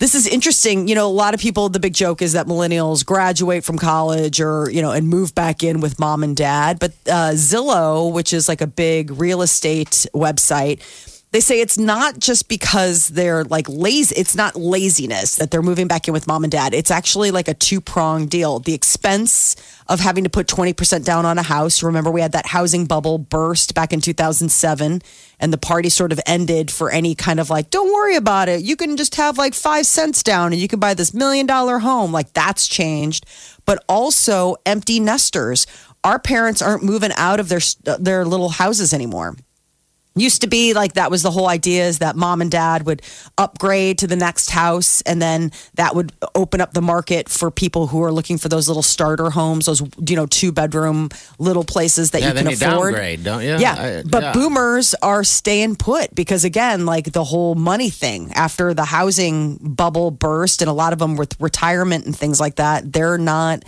This 0.00 0.14
is 0.14 0.26
interesting. 0.26 0.88
You 0.88 0.94
know, 0.94 1.06
a 1.06 1.12
lot 1.12 1.34
of 1.34 1.40
people, 1.40 1.68
the 1.68 1.78
big 1.78 1.92
joke 1.92 2.22
is 2.22 2.32
that 2.32 2.46
millennials 2.46 3.04
graduate 3.04 3.64
from 3.64 3.76
college 3.76 4.40
or, 4.40 4.70
you 4.70 4.80
know, 4.80 4.92
and 4.92 5.06
move 5.06 5.34
back 5.34 5.62
in 5.62 5.80
with 5.80 6.00
mom 6.00 6.24
and 6.24 6.34
dad. 6.34 6.78
But 6.78 6.92
uh, 7.06 7.32
Zillow, 7.34 8.10
which 8.10 8.32
is 8.32 8.48
like 8.48 8.62
a 8.62 8.66
big 8.66 9.10
real 9.10 9.42
estate 9.42 10.06
website, 10.14 10.80
they 11.32 11.40
say 11.40 11.60
it's 11.60 11.78
not 11.78 12.18
just 12.18 12.48
because 12.48 13.08
they're 13.08 13.44
like 13.44 13.68
lazy. 13.68 14.16
It's 14.16 14.34
not 14.34 14.56
laziness 14.56 15.36
that 15.36 15.50
they're 15.52 15.62
moving 15.62 15.86
back 15.86 16.08
in 16.08 16.12
with 16.12 16.26
mom 16.26 16.42
and 16.42 16.50
dad. 16.50 16.74
It's 16.74 16.90
actually 16.90 17.30
like 17.30 17.46
a 17.46 17.54
two 17.54 17.80
pronged 17.80 18.30
deal. 18.30 18.58
The 18.58 18.74
expense 18.74 19.54
of 19.86 20.00
having 20.00 20.24
to 20.24 20.30
put 20.30 20.48
20% 20.48 21.04
down 21.04 21.24
on 21.26 21.38
a 21.38 21.42
house. 21.42 21.84
Remember, 21.84 22.10
we 22.10 22.20
had 22.20 22.32
that 22.32 22.46
housing 22.46 22.86
bubble 22.86 23.18
burst 23.18 23.74
back 23.74 23.92
in 23.92 24.00
2007, 24.00 25.02
and 25.38 25.52
the 25.52 25.58
party 25.58 25.88
sort 25.88 26.10
of 26.10 26.20
ended 26.26 26.70
for 26.70 26.90
any 26.90 27.14
kind 27.14 27.38
of 27.38 27.48
like, 27.48 27.70
don't 27.70 27.92
worry 27.92 28.16
about 28.16 28.48
it. 28.48 28.62
You 28.62 28.74
can 28.74 28.96
just 28.96 29.14
have 29.14 29.38
like 29.38 29.54
five 29.54 29.86
cents 29.86 30.24
down 30.24 30.52
and 30.52 30.60
you 30.60 30.66
can 30.66 30.80
buy 30.80 30.94
this 30.94 31.14
million 31.14 31.46
dollar 31.46 31.78
home. 31.78 32.10
Like 32.10 32.32
that's 32.32 32.66
changed. 32.66 33.24
But 33.66 33.84
also 33.88 34.56
empty 34.66 34.98
nesters. 34.98 35.66
Our 36.02 36.18
parents 36.18 36.60
aren't 36.60 36.82
moving 36.82 37.12
out 37.16 37.38
of 37.38 37.48
their, 37.48 37.60
uh, 37.86 37.98
their 38.00 38.24
little 38.24 38.48
houses 38.48 38.92
anymore 38.92 39.36
used 40.16 40.40
to 40.42 40.48
be 40.48 40.74
like 40.74 40.94
that 40.94 41.08
was 41.10 41.22
the 41.22 41.30
whole 41.30 41.48
idea 41.48 41.86
is 41.86 42.00
that 42.00 42.16
mom 42.16 42.40
and 42.40 42.50
dad 42.50 42.84
would 42.84 43.00
upgrade 43.38 43.96
to 43.98 44.06
the 44.08 44.16
next 44.16 44.50
house 44.50 45.02
and 45.02 45.22
then 45.22 45.52
that 45.74 45.94
would 45.94 46.12
open 46.34 46.60
up 46.60 46.74
the 46.74 46.82
market 46.82 47.28
for 47.28 47.50
people 47.50 47.86
who 47.86 48.02
are 48.02 48.10
looking 48.10 48.36
for 48.36 48.48
those 48.48 48.66
little 48.66 48.82
starter 48.82 49.30
homes 49.30 49.66
those 49.66 49.80
you 50.08 50.16
know 50.16 50.26
two 50.26 50.50
bedroom 50.50 51.08
little 51.38 51.62
places 51.64 52.10
that 52.10 52.22
Yeah, 52.22 52.28
you 52.28 52.34
can 52.34 52.46
afford 52.48 52.94
downgrade, 52.94 53.22
don't 53.22 53.42
you? 53.42 53.56
yeah 53.58 53.74
I- 53.78 54.02
but 54.04 54.22
yeah. 54.22 54.32
boomers 54.32 54.94
are 54.94 55.22
staying 55.22 55.76
put 55.76 56.12
because 56.14 56.44
again 56.44 56.86
like 56.86 57.12
the 57.12 57.24
whole 57.24 57.54
money 57.54 57.88
thing 57.88 58.32
after 58.34 58.74
the 58.74 58.84
housing 58.86 59.56
bubble 59.58 60.10
burst 60.10 60.60
and 60.60 60.68
a 60.68 60.74
lot 60.74 60.92
of 60.92 60.98
them 60.98 61.14
with 61.16 61.40
retirement 61.40 62.04
and 62.06 62.16
things 62.16 62.40
like 62.40 62.56
that 62.56 62.92
they're 62.92 63.16
not 63.18 63.62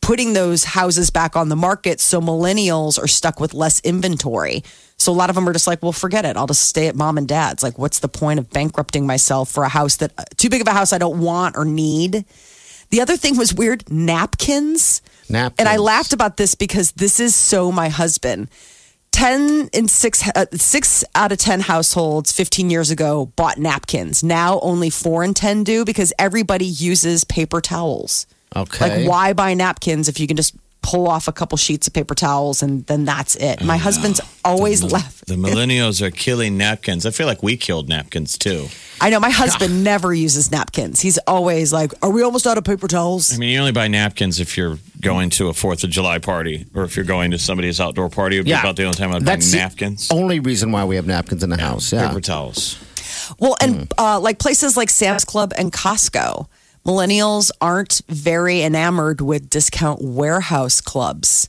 putting 0.00 0.32
those 0.32 0.64
houses 0.64 1.10
back 1.10 1.36
on 1.36 1.48
the 1.48 1.54
market 1.54 2.00
so 2.00 2.20
millennials 2.20 2.98
are 3.00 3.06
stuck 3.06 3.38
with 3.38 3.54
less 3.54 3.78
inventory 3.84 4.64
so 5.02 5.12
a 5.12 5.14
lot 5.14 5.30
of 5.30 5.36
them 5.36 5.48
are 5.48 5.52
just 5.52 5.66
like 5.66 5.82
well 5.82 5.92
forget 5.92 6.24
it. 6.24 6.36
I'll 6.36 6.46
just 6.46 6.68
stay 6.68 6.86
at 6.88 6.96
mom 6.96 7.18
and 7.18 7.28
dad's. 7.28 7.62
Like 7.62 7.78
what's 7.78 7.98
the 7.98 8.08
point 8.08 8.38
of 8.38 8.50
bankrupting 8.50 9.06
myself 9.06 9.50
for 9.50 9.64
a 9.64 9.68
house 9.68 9.96
that 9.96 10.12
too 10.36 10.48
big 10.48 10.60
of 10.60 10.66
a 10.66 10.72
house 10.72 10.92
i 10.92 10.98
don't 10.98 11.20
want 11.20 11.56
or 11.56 11.64
need? 11.64 12.24
The 12.90 13.00
other 13.00 13.16
thing 13.16 13.36
was 13.36 13.54
weird 13.54 13.90
napkins. 13.90 15.02
Napkins. 15.28 15.58
and 15.58 15.68
i 15.68 15.76
laughed 15.76 16.12
about 16.12 16.36
this 16.36 16.54
because 16.54 16.92
this 16.92 17.20
is 17.20 17.34
so 17.34 17.72
my 17.72 17.88
husband. 17.88 18.48
10 19.12 19.68
in 19.74 19.88
6 19.88 20.28
uh, 20.34 20.46
6 20.52 21.04
out 21.14 21.32
of 21.32 21.38
10 21.38 21.60
households 21.60 22.32
15 22.32 22.70
years 22.70 22.90
ago 22.90 23.26
bought 23.36 23.58
napkins. 23.58 24.24
Now 24.24 24.58
only 24.60 24.90
4 24.90 25.22
in 25.24 25.34
10 25.34 25.64
do 25.64 25.84
because 25.84 26.12
everybody 26.18 26.64
uses 26.64 27.24
paper 27.24 27.60
towels. 27.60 28.26
Okay. 28.54 29.00
like, 29.00 29.08
why 29.08 29.32
buy 29.32 29.54
napkins 29.54 30.08
if 30.08 30.18
you 30.18 30.26
can 30.26 30.36
just 30.36 30.54
pull 30.82 31.08
off 31.08 31.28
a 31.28 31.32
couple 31.32 31.56
sheets 31.56 31.86
of 31.86 31.92
paper 31.92 32.14
towels 32.14 32.62
and 32.62 32.84
then 32.86 33.04
that's 33.04 33.36
it? 33.36 33.62
My 33.64 33.76
husband's 33.76 34.20
always 34.44 34.82
left. 34.82 35.26
The 35.26 35.34
millennials 35.36 36.02
are 36.02 36.10
killing 36.10 36.58
napkins. 36.58 37.06
I 37.06 37.10
feel 37.10 37.26
like 37.26 37.42
we 37.42 37.56
killed 37.56 37.88
napkins 37.88 38.36
too. 38.36 38.66
I 39.00 39.10
know 39.10 39.20
my 39.20 39.30
husband 39.30 39.82
never 39.84 40.12
uses 40.12 40.50
napkins. 40.50 41.00
He's 41.00 41.18
always 41.26 41.72
like, 41.72 41.92
"Are 42.02 42.10
we 42.10 42.22
almost 42.22 42.46
out 42.46 42.58
of 42.58 42.64
paper 42.64 42.86
towels?" 42.88 43.32
I 43.34 43.38
mean, 43.38 43.50
you 43.50 43.58
only 43.58 43.72
buy 43.72 43.88
napkins 43.88 44.38
if 44.40 44.56
you're 44.56 44.78
going 45.00 45.30
to 45.30 45.48
a 45.48 45.52
Fourth 45.52 45.82
of 45.82 45.90
July 45.90 46.18
party 46.18 46.66
or 46.74 46.84
if 46.84 46.94
you're 46.96 47.04
going 47.04 47.30
to 47.32 47.38
somebody's 47.38 47.80
outdoor 47.80 48.08
party. 48.08 48.36
It 48.36 48.40
would 48.40 48.46
be 48.46 48.52
about 48.52 48.76
the 48.76 48.84
only 48.84 48.94
time 48.96 49.10
I'd 49.12 49.24
buy 49.24 49.32
That's 49.32 49.50
the 49.50 49.58
napkins. 49.58 50.08
only 50.10 50.38
reason 50.40 50.70
why 50.72 50.84
we 50.84 50.96
have 50.96 51.06
napkins 51.06 51.42
in 51.42 51.50
the 51.50 51.56
house. 51.60 51.92
Yeah. 51.92 52.08
Paper 52.08 52.20
towels. 52.20 52.78
Well, 53.38 53.56
and 53.60 53.92
uh, 53.98 54.20
like 54.20 54.38
places 54.38 54.76
like 54.76 54.90
Sam's 54.90 55.24
Club 55.24 55.52
and 55.56 55.72
Costco, 55.72 56.46
millennials 56.84 57.50
aren't 57.60 58.02
very 58.08 58.62
enamored 58.62 59.20
with 59.20 59.50
discount 59.50 60.02
warehouse 60.02 60.80
clubs. 60.80 61.48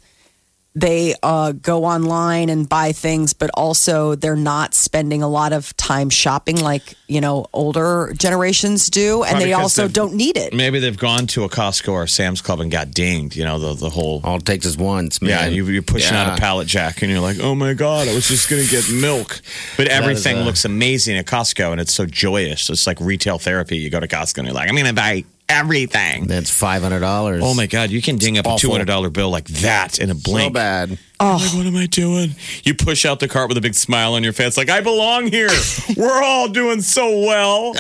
They 0.75 1.13
uh, 1.22 1.51
go 1.51 1.86
online 1.86 2.50
and 2.50 2.68
buy 2.68 2.94
things, 2.94 3.34
but 3.34 3.51
also 3.53 4.15
they're 4.15 4.36
not 4.36 4.74
spending 4.74 5.22
a 5.22 5.27
lot 5.27 5.53
of 5.53 5.75
time 5.77 6.10
shopping 6.10 6.60
like 6.60 6.96
you 7.08 7.22
know 7.22 7.46
older 7.53 8.12
generations 8.18 8.89
do, 8.89 9.22
and 9.22 9.30
Probably 9.32 9.46
they 9.46 9.51
'cause 9.53 9.62
also 9.62 9.88
don't 9.88 10.15
need 10.15 10.36
it. 10.36 10.51
Maybe 10.51 10.80
they've 10.80 10.98
gone 10.98 11.27
to 11.27 11.44
a 11.44 11.50
Costco 11.50 11.89
or 11.92 12.03
a 12.03 12.08
Sam's 12.08 12.42
Club 12.42 12.60
and 12.60 12.72
got 12.72 12.89
dinged. 12.92 13.36
You 13.36 13.46
know, 13.46 13.60
the 13.60 13.74
the 13.75 13.89
whole. 13.92 14.22
All 14.24 14.38
it 14.38 14.46
takes 14.46 14.65
is 14.65 14.75
once, 14.75 15.22
man. 15.22 15.30
Yeah, 15.30 15.46
you, 15.48 15.68
you're 15.68 15.84
pushing 15.84 16.15
out 16.15 16.36
a 16.38 16.42
pallet 16.42 16.68
jack 16.68 17.03
and 17.03 17.12
you're 17.12 17.22
like, 17.22 17.38
oh 17.39 17.53
my 17.53 17.74
God, 17.75 18.08
I 18.08 18.15
was 18.15 18.27
just 18.27 18.50
going 18.50 18.63
to 18.63 18.70
get 18.70 18.89
milk. 18.92 19.42
But 19.77 19.89
everything 19.89 20.38
a- 20.38 20.44
looks 20.44 20.65
amazing 20.65 21.18
at 21.18 21.25
Costco 21.27 21.72
and 21.72 21.80
it's 21.80 21.94
so 21.94 22.06
joyous. 22.08 22.70
It's 22.72 22.88
like 22.88 23.00
retail 23.00 23.38
therapy. 23.38 23.77
You 23.77 23.92
go 23.92 24.00
to 24.00 24.08
Costco 24.08 24.39
and 24.39 24.48
you're 24.48 24.56
like, 24.56 24.70
I'm 24.70 24.75
going 24.75 24.88
to 24.88 24.94
buy 24.94 25.24
everything. 25.53 26.25
That's 26.27 26.50
five 26.50 26.81
hundred 26.81 27.00
dollars. 27.01 27.41
Oh 27.45 27.53
my 27.53 27.67
God, 27.67 27.91
you 27.91 28.01
can 28.01 28.17
ding 28.17 28.38
up 28.38 28.45
a 28.45 28.50
$200 28.50 29.13
bill 29.13 29.29
like 29.29 29.45
that 29.45 30.00
in 30.00 30.10
a 30.10 30.15
blink. 30.15 30.50
So 30.51 30.53
bad. 30.53 30.98
Oh. 31.19 31.36
I'm 31.36 31.41
like, 31.41 31.53
what 31.53 31.65
am 31.65 31.75
I 31.75 31.86
doing? 31.86 32.31
You 32.63 32.74
push 32.74 33.05
out 33.05 33.19
the 33.19 33.27
cart 33.27 33.48
with 33.50 33.57
a 33.57 33.62
big 33.62 33.75
smile 33.75 34.13
on 34.15 34.24
your 34.24 34.33
face, 34.33 34.57
like, 34.57 34.69
I 34.69 34.81
belong 34.81 35.27
here. 35.27 35.50
We're 35.98 36.24
all 36.24 36.50
doing 36.50 36.81
so 36.81 37.19
well. 37.19 37.74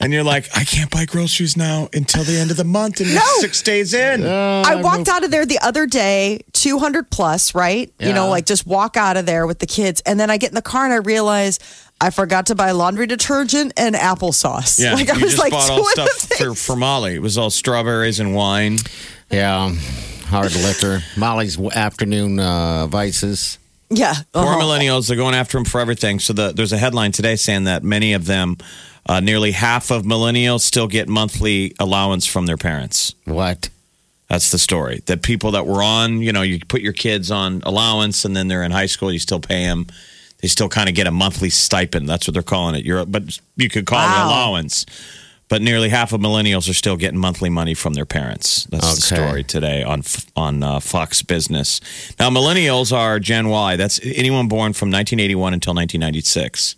And 0.00 0.12
you're 0.12 0.24
like, 0.24 0.46
I 0.54 0.64
can't 0.64 0.90
buy 0.90 1.06
groceries 1.06 1.56
now 1.56 1.88
until 1.94 2.24
the 2.24 2.36
end 2.36 2.50
of 2.50 2.58
the 2.58 2.64
month 2.64 3.00
and 3.00 3.08
it's 3.10 3.40
six 3.40 3.62
days 3.62 3.94
in. 3.94 4.26
I 4.26 4.74
walked 4.82 5.08
out 5.08 5.24
of 5.24 5.30
there 5.30 5.46
the 5.46 5.58
other 5.60 5.86
day, 5.86 6.40
200 6.52 7.10
plus, 7.10 7.54
right? 7.54 7.90
You 7.98 8.12
know, 8.12 8.28
like 8.28 8.44
just 8.44 8.66
walk 8.66 8.98
out 8.98 9.16
of 9.16 9.24
there 9.24 9.46
with 9.46 9.60
the 9.60 9.66
kids. 9.66 10.02
And 10.04 10.20
then 10.20 10.30
I 10.30 10.36
get 10.36 10.50
in 10.50 10.56
the 10.56 10.62
car 10.62 10.84
and 10.84 10.92
I 10.92 10.98
realize 10.98 11.58
I 12.00 12.10
forgot 12.10 12.46
to 12.46 12.54
buy 12.54 12.72
laundry 12.72 13.06
detergent 13.06 13.72
and 13.76 13.94
applesauce. 13.94 14.82
Yeah, 14.82 14.94
like 14.94 15.08
I 15.08 15.14
you 15.14 15.24
was 15.24 15.32
just 15.34 15.42
like, 15.42 15.52
bought 15.52 15.66
two 15.66 15.72
all 15.74 15.80
of 15.80 15.86
stuff 15.86 16.10
for, 16.10 16.36
things. 16.36 16.66
for 16.66 16.76
Molly. 16.76 17.14
It 17.14 17.22
was 17.22 17.38
all 17.38 17.50
strawberries 17.50 18.20
and 18.20 18.34
wine. 18.34 18.78
Yeah. 19.30 19.74
Hard 20.26 20.54
liquor. 20.54 21.00
Molly's 21.16 21.58
afternoon 21.58 22.40
uh, 22.40 22.86
vices. 22.88 23.58
Yeah. 23.90 24.14
Poor 24.32 24.42
uh-huh. 24.42 24.60
millennials, 24.60 25.08
they're 25.08 25.16
going 25.16 25.34
after 25.34 25.58
them 25.58 25.64
for 25.64 25.80
everything. 25.80 26.18
So 26.18 26.32
the, 26.32 26.52
there's 26.52 26.72
a 26.72 26.78
headline 26.78 27.12
today 27.12 27.36
saying 27.36 27.64
that 27.64 27.84
many 27.84 28.12
of 28.14 28.26
them, 28.26 28.56
uh, 29.06 29.20
nearly 29.20 29.52
half 29.52 29.90
of 29.90 30.02
millennials, 30.02 30.60
still 30.60 30.88
get 30.88 31.08
monthly 31.08 31.74
allowance 31.78 32.26
from 32.26 32.46
their 32.46 32.56
parents. 32.56 33.14
What? 33.24 33.68
That's 34.28 34.50
the 34.50 34.58
story. 34.58 35.02
That 35.06 35.22
people 35.22 35.52
that 35.52 35.66
were 35.66 35.82
on, 35.82 36.20
you 36.20 36.32
know, 36.32 36.42
you 36.42 36.58
put 36.66 36.80
your 36.80 36.94
kids 36.94 37.30
on 37.30 37.62
allowance 37.64 38.24
and 38.24 38.34
then 38.34 38.48
they're 38.48 38.62
in 38.62 38.72
high 38.72 38.86
school, 38.86 39.12
you 39.12 39.18
still 39.18 39.40
pay 39.40 39.64
them. 39.66 39.86
They 40.44 40.48
still 40.48 40.68
kind 40.68 40.90
of 40.90 40.94
get 40.94 41.06
a 41.06 41.10
monthly 41.10 41.48
stipend. 41.48 42.06
That's 42.06 42.28
what 42.28 42.34
they're 42.34 42.42
calling 42.42 42.74
it. 42.74 42.84
You're, 42.84 43.06
but 43.06 43.40
you 43.56 43.70
could 43.70 43.86
call 43.86 44.00
it 44.00 44.26
allowance. 44.26 44.84
But 45.48 45.62
nearly 45.62 45.88
half 45.88 46.12
of 46.12 46.20
millennials 46.20 46.68
are 46.68 46.74
still 46.74 46.98
getting 46.98 47.18
monthly 47.18 47.48
money 47.48 47.72
from 47.72 47.94
their 47.94 48.04
parents. 48.04 48.64
That's 48.64 48.94
the 48.96 49.00
story 49.16 49.42
today 49.42 49.82
on 49.82 50.02
on 50.36 50.62
uh, 50.62 50.80
Fox 50.80 51.22
Business. 51.22 51.80
Now, 52.20 52.28
millennials 52.28 52.94
are 52.94 53.18
Gen 53.18 53.48
Y. 53.48 53.76
That's 53.76 53.98
anyone 54.04 54.46
born 54.48 54.74
from 54.74 54.90
1981 54.90 55.54
until 55.54 55.72
1996, 55.72 56.76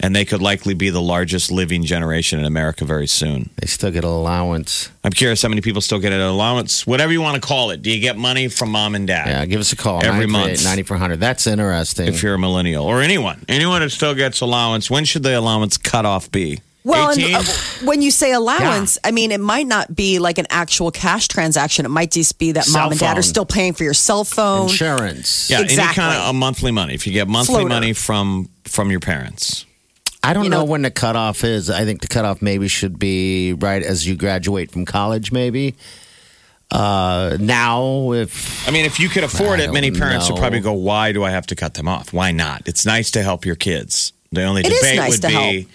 and 0.00 0.14
they 0.14 0.24
could 0.24 0.40
likely 0.40 0.74
be 0.74 0.90
the 0.90 1.00
largest 1.00 1.50
living 1.50 1.82
generation 1.82 2.38
in 2.38 2.44
America 2.44 2.84
very 2.84 3.06
soon. 3.06 3.50
They 3.60 3.66
still 3.66 3.90
get 3.90 4.04
an 4.04 4.10
allowance. 4.10 4.90
I'm 5.04 5.12
curious 5.12 5.42
how 5.42 5.48
many 5.48 5.60
people 5.60 5.80
still 5.80 5.98
get 5.98 6.12
an 6.12 6.20
allowance, 6.20 6.86
whatever 6.86 7.12
you 7.12 7.20
want 7.20 7.40
to 7.40 7.46
call 7.46 7.70
it. 7.70 7.82
Do 7.82 7.90
you 7.90 8.00
get 8.00 8.16
money 8.16 8.48
from 8.48 8.70
mom 8.70 8.94
and 8.94 9.06
dad? 9.06 9.28
Yeah, 9.28 9.46
give 9.46 9.60
us 9.60 9.72
a 9.72 9.76
call. 9.76 10.04
Every 10.04 10.26
month. 10.26 10.64
9400. 10.64 11.20
That's 11.20 11.46
interesting. 11.46 12.08
If 12.08 12.22
you're 12.22 12.34
a 12.34 12.38
millennial 12.38 12.84
or 12.84 13.00
anyone, 13.00 13.44
anyone 13.48 13.80
that 13.80 13.90
still 13.90 14.14
gets 14.14 14.40
allowance, 14.40 14.90
when 14.90 15.04
should 15.04 15.22
the 15.22 15.38
allowance 15.38 15.76
cutoff 15.76 16.30
be? 16.30 16.60
Well, 16.86 17.10
and, 17.10 17.34
uh, 17.34 17.42
when 17.84 18.00
you 18.00 18.12
say 18.12 18.32
allowance, 18.32 18.96
I 19.02 19.10
mean, 19.10 19.32
it 19.32 19.40
might 19.40 19.66
not 19.66 19.94
be 19.96 20.20
like 20.20 20.38
an 20.38 20.46
actual 20.50 20.92
cash 20.92 21.26
transaction. 21.26 21.84
It 21.84 21.88
might 21.88 22.12
just 22.12 22.38
be 22.38 22.52
that 22.52 22.64
Cell 22.64 22.82
mom 22.84 22.92
and 22.92 23.00
dad 23.00 23.18
are 23.18 23.22
still 23.22 23.44
paying 23.44 23.72
for 23.72 23.82
your 23.82 23.92
cell 23.94 24.22
phone. 24.22 24.68
Insurance. 24.70 25.50
yeah, 25.50 25.60
exactly. 25.62 26.02
any 26.04 26.12
kind 26.12 26.22
of 26.22 26.30
a 26.30 26.32
monthly 26.32 26.70
money. 26.70 26.94
If 26.94 27.06
you 27.06 27.12
get 27.12 27.26
monthly 27.26 27.54
Floater. 27.54 27.68
money 27.68 27.92
from 27.92 28.48
from 28.64 28.90
your 28.92 29.00
parents, 29.00 29.66
I 30.22 30.32
don't 30.32 30.44
You 30.44 30.50
know, 30.50 30.58
know- 30.60 30.64
when 30.64 30.82
the 30.82 30.90
cutoff 30.92 31.42
is. 31.42 31.70
I 31.70 31.84
think 31.84 32.02
the 32.02 32.08
cutoff 32.08 32.40
maybe 32.40 32.68
should 32.68 32.98
be 33.00 33.52
right 33.54 33.82
as 33.82 34.06
you 34.06 34.14
graduate 34.14 34.70
from 34.70 34.84
college, 34.84 35.32
maybe. 35.32 35.74
Uh, 36.70 37.36
now, 37.40 38.12
if 38.12 38.66
I 38.68 38.70
mean, 38.72 38.84
if 38.86 38.98
you 38.98 39.08
could 39.08 39.24
afford 39.24 39.60
I 39.60 39.64
it, 39.64 39.72
many 39.72 39.90
don't 39.90 40.00
parents 40.00 40.28
would 40.30 40.38
probably 40.38 40.60
go, 40.60 40.72
"Why 40.72 41.12
do 41.12 41.22
I 41.24 41.30
have 41.30 41.46
to 41.48 41.54
cut 41.56 41.74
them 41.74 41.86
off? 41.88 42.12
Why 42.12 42.32
not? 42.32 42.62
It's 42.66 42.84
nice 42.86 43.10
to 43.12 43.22
help 43.22 43.44
your 43.44 43.54
kids." 43.56 44.12
The 44.32 44.42
only 44.42 44.62
It 44.62 44.72
is 44.72 44.80
debate 44.80 44.96
nice 44.98 45.10
would 45.12 45.22
to 45.22 45.28
be 45.28 45.32
help. 45.34 45.66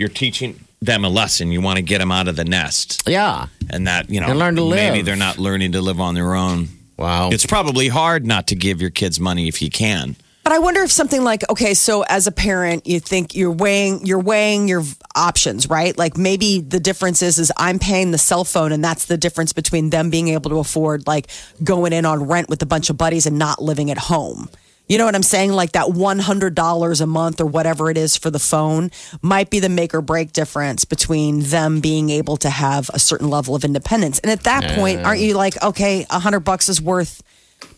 You're 0.00 0.08
teaching 0.08 0.58
them 0.80 1.04
a 1.04 1.08
lesson. 1.10 1.52
You 1.52 1.60
want 1.60 1.76
to 1.76 1.82
get 1.82 1.98
them 1.98 2.10
out 2.10 2.26
of 2.26 2.34
the 2.36 2.44
nest, 2.44 3.02
yeah, 3.06 3.46
and 3.68 3.86
that 3.86 4.08
you 4.10 4.18
know 4.20 4.28
And 4.28 4.38
learn 4.38 4.56
to 4.56 4.68
maybe 4.68 4.96
live. 4.96 5.06
they're 5.06 5.14
not 5.14 5.38
learning 5.38 5.72
to 5.72 5.80
live 5.82 6.00
on 6.00 6.14
their 6.14 6.34
own. 6.34 6.68
wow, 6.96 7.28
It's 7.30 7.46
probably 7.46 7.88
hard 7.88 8.26
not 8.26 8.48
to 8.48 8.56
give 8.56 8.80
your 8.80 8.90
kids 8.90 9.20
money 9.20 9.46
if 9.46 9.60
you 9.62 9.70
can. 9.70 10.16
But 10.42 10.54
I 10.54 10.58
wonder 10.58 10.80
if 10.80 10.90
something 10.90 11.22
like 11.22 11.48
okay, 11.50 11.74
so 11.74 12.02
as 12.08 12.26
a 12.26 12.32
parent, 12.32 12.86
you 12.86 12.98
think 12.98 13.34
you're 13.34 13.52
weighing 13.52 14.06
you're 14.06 14.18
weighing 14.18 14.68
your 14.68 14.82
options, 15.14 15.68
right? 15.68 15.96
Like 15.96 16.16
maybe 16.16 16.60
the 16.60 16.80
difference 16.80 17.20
is 17.20 17.38
is 17.38 17.52
I'm 17.58 17.78
paying 17.78 18.10
the 18.10 18.18
cell 18.18 18.44
phone, 18.44 18.72
and 18.72 18.82
that's 18.82 19.04
the 19.04 19.18
difference 19.18 19.52
between 19.52 19.90
them 19.90 20.08
being 20.08 20.28
able 20.28 20.48
to 20.50 20.58
afford 20.58 21.06
like 21.06 21.28
going 21.62 21.92
in 21.92 22.06
on 22.06 22.24
rent 22.24 22.48
with 22.48 22.62
a 22.62 22.66
bunch 22.66 22.88
of 22.88 22.96
buddies 22.96 23.26
and 23.26 23.38
not 23.38 23.60
living 23.62 23.90
at 23.90 23.98
home. 23.98 24.48
You 24.90 24.98
know 24.98 25.04
what 25.04 25.14
I'm 25.14 25.22
saying? 25.22 25.52
Like 25.52 25.72
that 25.72 25.86
$100 25.86 27.00
a 27.00 27.06
month 27.06 27.40
or 27.40 27.46
whatever 27.46 27.92
it 27.92 27.96
is 27.96 28.16
for 28.16 28.28
the 28.28 28.40
phone 28.40 28.90
might 29.22 29.48
be 29.48 29.60
the 29.60 29.68
make 29.68 29.94
or 29.94 30.00
break 30.00 30.32
difference 30.32 30.84
between 30.84 31.42
them 31.42 31.78
being 31.78 32.10
able 32.10 32.36
to 32.38 32.50
have 32.50 32.90
a 32.92 32.98
certain 32.98 33.30
level 33.30 33.54
of 33.54 33.64
independence. 33.64 34.18
And 34.18 34.32
at 34.32 34.42
that 34.42 34.74
point, 34.74 35.04
aren't 35.04 35.20
you 35.20 35.34
like, 35.34 35.62
okay, 35.62 36.06
100 36.10 36.40
bucks 36.40 36.68
is 36.68 36.82
worth 36.82 37.22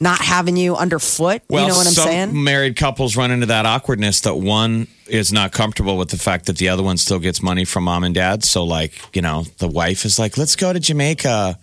not 0.00 0.20
having 0.20 0.56
you 0.56 0.74
underfoot. 0.74 1.42
Well, 1.50 1.62
you 1.62 1.68
know 1.68 1.76
what 1.76 1.86
I'm 1.86 1.92
some 1.92 2.06
saying? 2.06 2.44
married 2.44 2.76
couples 2.76 3.14
run 3.14 3.30
into 3.30 3.44
that 3.46 3.66
awkwardness 3.66 4.22
that 4.22 4.36
one 4.36 4.86
is 5.06 5.34
not 5.34 5.52
comfortable 5.52 5.98
with 5.98 6.08
the 6.08 6.16
fact 6.16 6.46
that 6.46 6.56
the 6.56 6.70
other 6.70 6.82
one 6.82 6.96
still 6.96 7.18
gets 7.18 7.42
money 7.42 7.66
from 7.66 7.84
mom 7.84 8.04
and 8.04 8.14
dad. 8.14 8.42
So, 8.42 8.64
like, 8.64 8.94
you 9.14 9.20
know, 9.20 9.44
the 9.58 9.68
wife 9.68 10.06
is 10.06 10.18
like, 10.18 10.38
"Let's 10.38 10.56
go 10.56 10.72
to 10.72 10.80
Jamaica," 10.80 11.58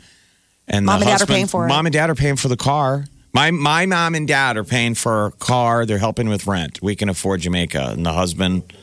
and 0.67 0.85
Mom 0.85 0.99
the 0.99 1.07
and 1.07 1.17
dad 1.17 1.23
are 1.23 1.31
paying 1.31 1.47
for 1.47 1.65
it. 1.65 1.69
Mom 1.69 1.87
and 1.87 1.93
dad 1.93 2.09
are 2.09 2.15
paying 2.15 2.35
for 2.35 2.49
the 2.49 2.57
car. 2.57 3.05
My 3.33 3.51
my 3.51 3.85
mom 3.85 4.15
and 4.15 4.27
dad 4.27 4.57
are 4.57 4.63
paying 4.63 4.95
for 4.95 5.27
a 5.27 5.31
car. 5.31 5.85
They're 5.85 5.97
helping 5.99 6.29
with 6.29 6.47
rent. 6.47 6.81
We 6.81 6.95
can 6.95 7.09
afford 7.09 7.41
Jamaica, 7.41 7.91
and 7.91 8.05
the 8.05 8.13
husband 8.13 8.73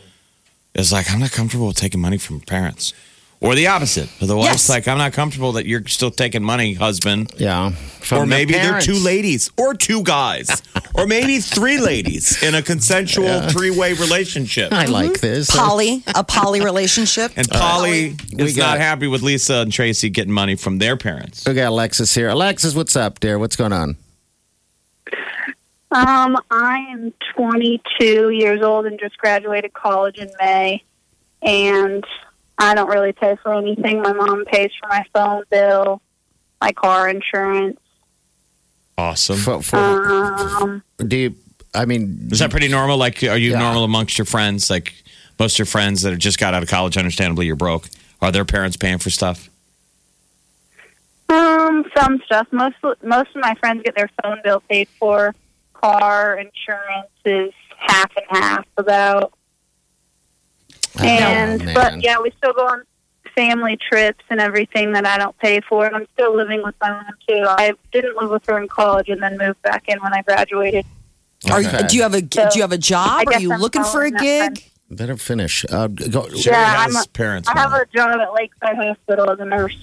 is 0.74 0.92
like, 0.92 1.10
"I'm 1.10 1.20
not 1.20 1.32
comfortable 1.32 1.66
with 1.68 1.76
taking 1.76 2.00
money 2.00 2.18
from 2.18 2.40
parents." 2.40 2.92
Or 3.40 3.54
the 3.54 3.66
opposite. 3.66 4.08
The 4.18 4.34
wife's 4.34 4.52
Yes. 4.52 4.68
like, 4.70 4.88
I'm 4.88 4.96
not 4.96 5.12
comfortable 5.12 5.52
that 5.52 5.66
you're 5.66 5.86
still 5.86 6.10
taking 6.10 6.42
money, 6.42 6.72
husband 6.72 7.32
Yeah. 7.36 7.72
From 8.00 8.18
or 8.22 8.26
maybe 8.26 8.54
they're 8.54 8.80
two 8.80 8.94
ladies 8.94 9.50
or 9.58 9.74
two 9.74 10.02
guys 10.02 10.62
or 10.94 11.06
maybe 11.06 11.40
three 11.40 11.76
ladies 11.78 12.42
in 12.42 12.54
a 12.54 12.62
consensual 12.62 13.42
three-way 13.50 13.92
relationship 13.92 14.72
I 14.72 14.86
like 14.86 15.10
mm-hmm. 15.10 15.26
this. 15.26 15.50
Poly, 15.54 16.02
a 16.14 16.24
poly 16.24 16.60
relationship. 16.62 17.32
and 17.36 17.46
polly 17.48 18.16
We 18.32 18.44
is 18.44 18.56
got- 18.56 18.70
not 18.70 18.78
happy 18.78 19.06
with 19.06 19.20
lisa 19.20 19.56
and 19.56 19.70
tracy 19.70 20.08
getting 20.08 20.32
money 20.32 20.56
from 20.56 20.78
their 20.78 20.96
parents 20.96 21.44
We 21.46 21.52
got 21.52 21.68
Alexis 21.68 22.14
here. 22.14 22.30
Alexis, 22.30 22.74
what's 22.74 22.96
up, 22.96 23.20
dear? 23.20 23.38
What's 23.38 23.56
going 23.56 23.72
on? 23.72 23.98
Um, 25.90 26.36
I 26.50 26.78
am 26.90 27.12
22 27.34 28.30
years 28.30 28.60
old 28.62 28.86
and 28.86 28.98
just 28.98 29.16
graduated 29.18 29.72
college 29.72 30.18
in 30.18 30.28
May, 30.40 30.82
and 31.42 32.04
I 32.58 32.74
don't 32.74 32.88
really 32.88 33.12
pay 33.12 33.36
for 33.42 33.54
anything. 33.54 34.02
My 34.02 34.12
mom 34.12 34.44
pays 34.46 34.70
for 34.80 34.88
my 34.88 35.04
phone 35.12 35.44
bill, 35.50 36.02
my 36.60 36.72
car 36.72 37.08
insurance. 37.08 37.78
awesome 38.98 39.36
For, 39.36 39.62
for, 39.62 39.76
Um, 39.76 40.82
do 40.98 41.16
you? 41.16 41.34
I 41.74 41.84
mean, 41.84 42.28
is 42.32 42.38
that 42.40 42.50
pretty 42.50 42.68
normal 42.68 42.96
like 42.96 43.22
are 43.22 43.36
you 43.36 43.52
Yeah. 43.52 43.58
normal 43.58 43.84
amongst 43.84 44.16
your 44.18 44.24
friends 44.24 44.70
like 44.70 44.94
most 45.38 45.54
of 45.56 45.58
your 45.58 45.66
friends 45.66 46.00
that 46.02 46.10
have 46.10 46.18
just 46.18 46.38
got 46.38 46.54
out 46.54 46.62
of 46.62 46.68
college 46.70 46.96
understandably 46.96 47.44
you're 47.44 47.54
broke 47.56 47.90
are 48.22 48.32
their 48.32 48.46
parents 48.46 48.78
paying 48.78 48.96
for 48.96 49.10
stuff 49.10 49.50
um, 51.28 51.84
some 51.96 52.22
stuff. 52.24 52.46
Most 52.52 52.76
most 53.02 53.28
of 53.34 53.42
my 53.42 53.54
friends 53.56 53.82
get 53.84 53.94
their 53.96 54.08
phone 54.22 54.40
bill 54.42 54.60
paid 54.68 54.88
for. 54.98 55.34
Car 55.80 56.38
insurance 56.38 57.10
is 57.24 57.52
half 57.78 58.10
and 58.16 58.26
half 58.42 58.66
about. 58.76 59.32
And 60.98 61.60
Oh, 61.60 61.64
man. 61.64 61.74
but 61.74 62.02
yeah, 62.02 62.18
we 62.22 62.30
still 62.38 62.52
go 62.54 62.66
on 62.66 62.82
family 63.34 63.76
trips 63.76 64.24
and 64.30 64.40
everything 64.40 64.92
that 64.92 65.06
I 65.06 65.18
don't 65.18 65.36
pay 65.38 65.60
for. 65.60 65.84
And 65.86 65.94
I'm 65.94 66.06
still 66.14 66.34
living 66.34 66.62
with 66.62 66.74
my 66.80 66.90
mom 66.90 67.04
too. 67.28 67.44
I 67.46 67.74
didn't 67.92 68.16
live 68.16 68.30
with 68.30 68.46
her 68.46 68.58
in 68.58 68.66
college 68.68 69.08
and 69.10 69.22
then 69.22 69.36
moved 69.36 69.60
back 69.62 69.84
in 69.88 69.98
when 70.00 70.14
I 70.14 70.22
graduated. 70.22 70.86
Are 71.50 71.60
you, 71.60 71.68
do 71.86 71.96
you 71.96 72.02
have 72.02 72.14
a 72.14 72.22
do 72.22 72.40
you 72.54 72.62
have 72.62 72.72
a 72.72 72.76
I 72.76 72.78
job? 72.78 73.28
Are 73.28 73.38
you 73.40 73.52
I'm 73.52 73.60
looking 73.60 73.84
for 73.84 74.04
a 74.04 74.10
gig? 74.10 74.18
trend. 74.18 74.62
better 74.90 75.16
finish. 75.18 75.66
Uh, 75.70 75.86
go, 75.88 76.26
Yeah, 76.32 76.76
I'm 76.78 76.96
a- 76.96 77.04
parents 77.12 77.48
I 77.48 77.58
have 77.60 77.72
Mom. 77.72 77.80
a 77.82 77.86
job 77.86 78.18
at 78.20 78.32
Lakeside 78.32 78.76
Hospital 78.76 79.30
as 79.30 79.38
a 79.38 79.44
nurse. 79.44 79.76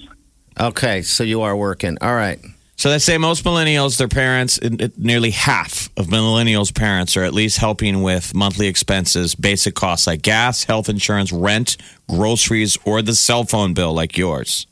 Okay, 0.58 1.02
so 1.02 1.22
you 1.22 1.42
are 1.42 1.56
working. 1.56 1.96
All 2.00 2.14
right. 2.14 2.40
So 2.76 2.90
they 2.90 2.98
say 2.98 3.18
most 3.18 3.44
millennials, 3.44 3.96
their 3.98 4.08
parents, 4.08 4.58
it- 4.58 4.80
it- 4.80 4.98
nearly 4.98 5.30
half 5.30 5.88
of 5.96 6.06
millennials' 6.06 6.74
parents 6.74 7.16
are 7.16 7.22
at 7.22 7.32
least 7.32 7.58
helping 7.58 8.02
with 8.02 8.34
monthly 8.34 8.66
expenses, 8.66 9.34
basic 9.34 9.74
costs 9.74 10.06
like 10.06 10.22
gas, 10.22 10.64
health 10.64 10.88
insurance, 10.88 11.32
rent, 11.32 11.76
groceries, 12.08 12.76
or 12.84 13.00
the 13.00 13.14
cell 13.14 13.44
phone 13.44 13.74
bill 13.74 13.94
like 13.94 14.18
yours. 14.18 14.66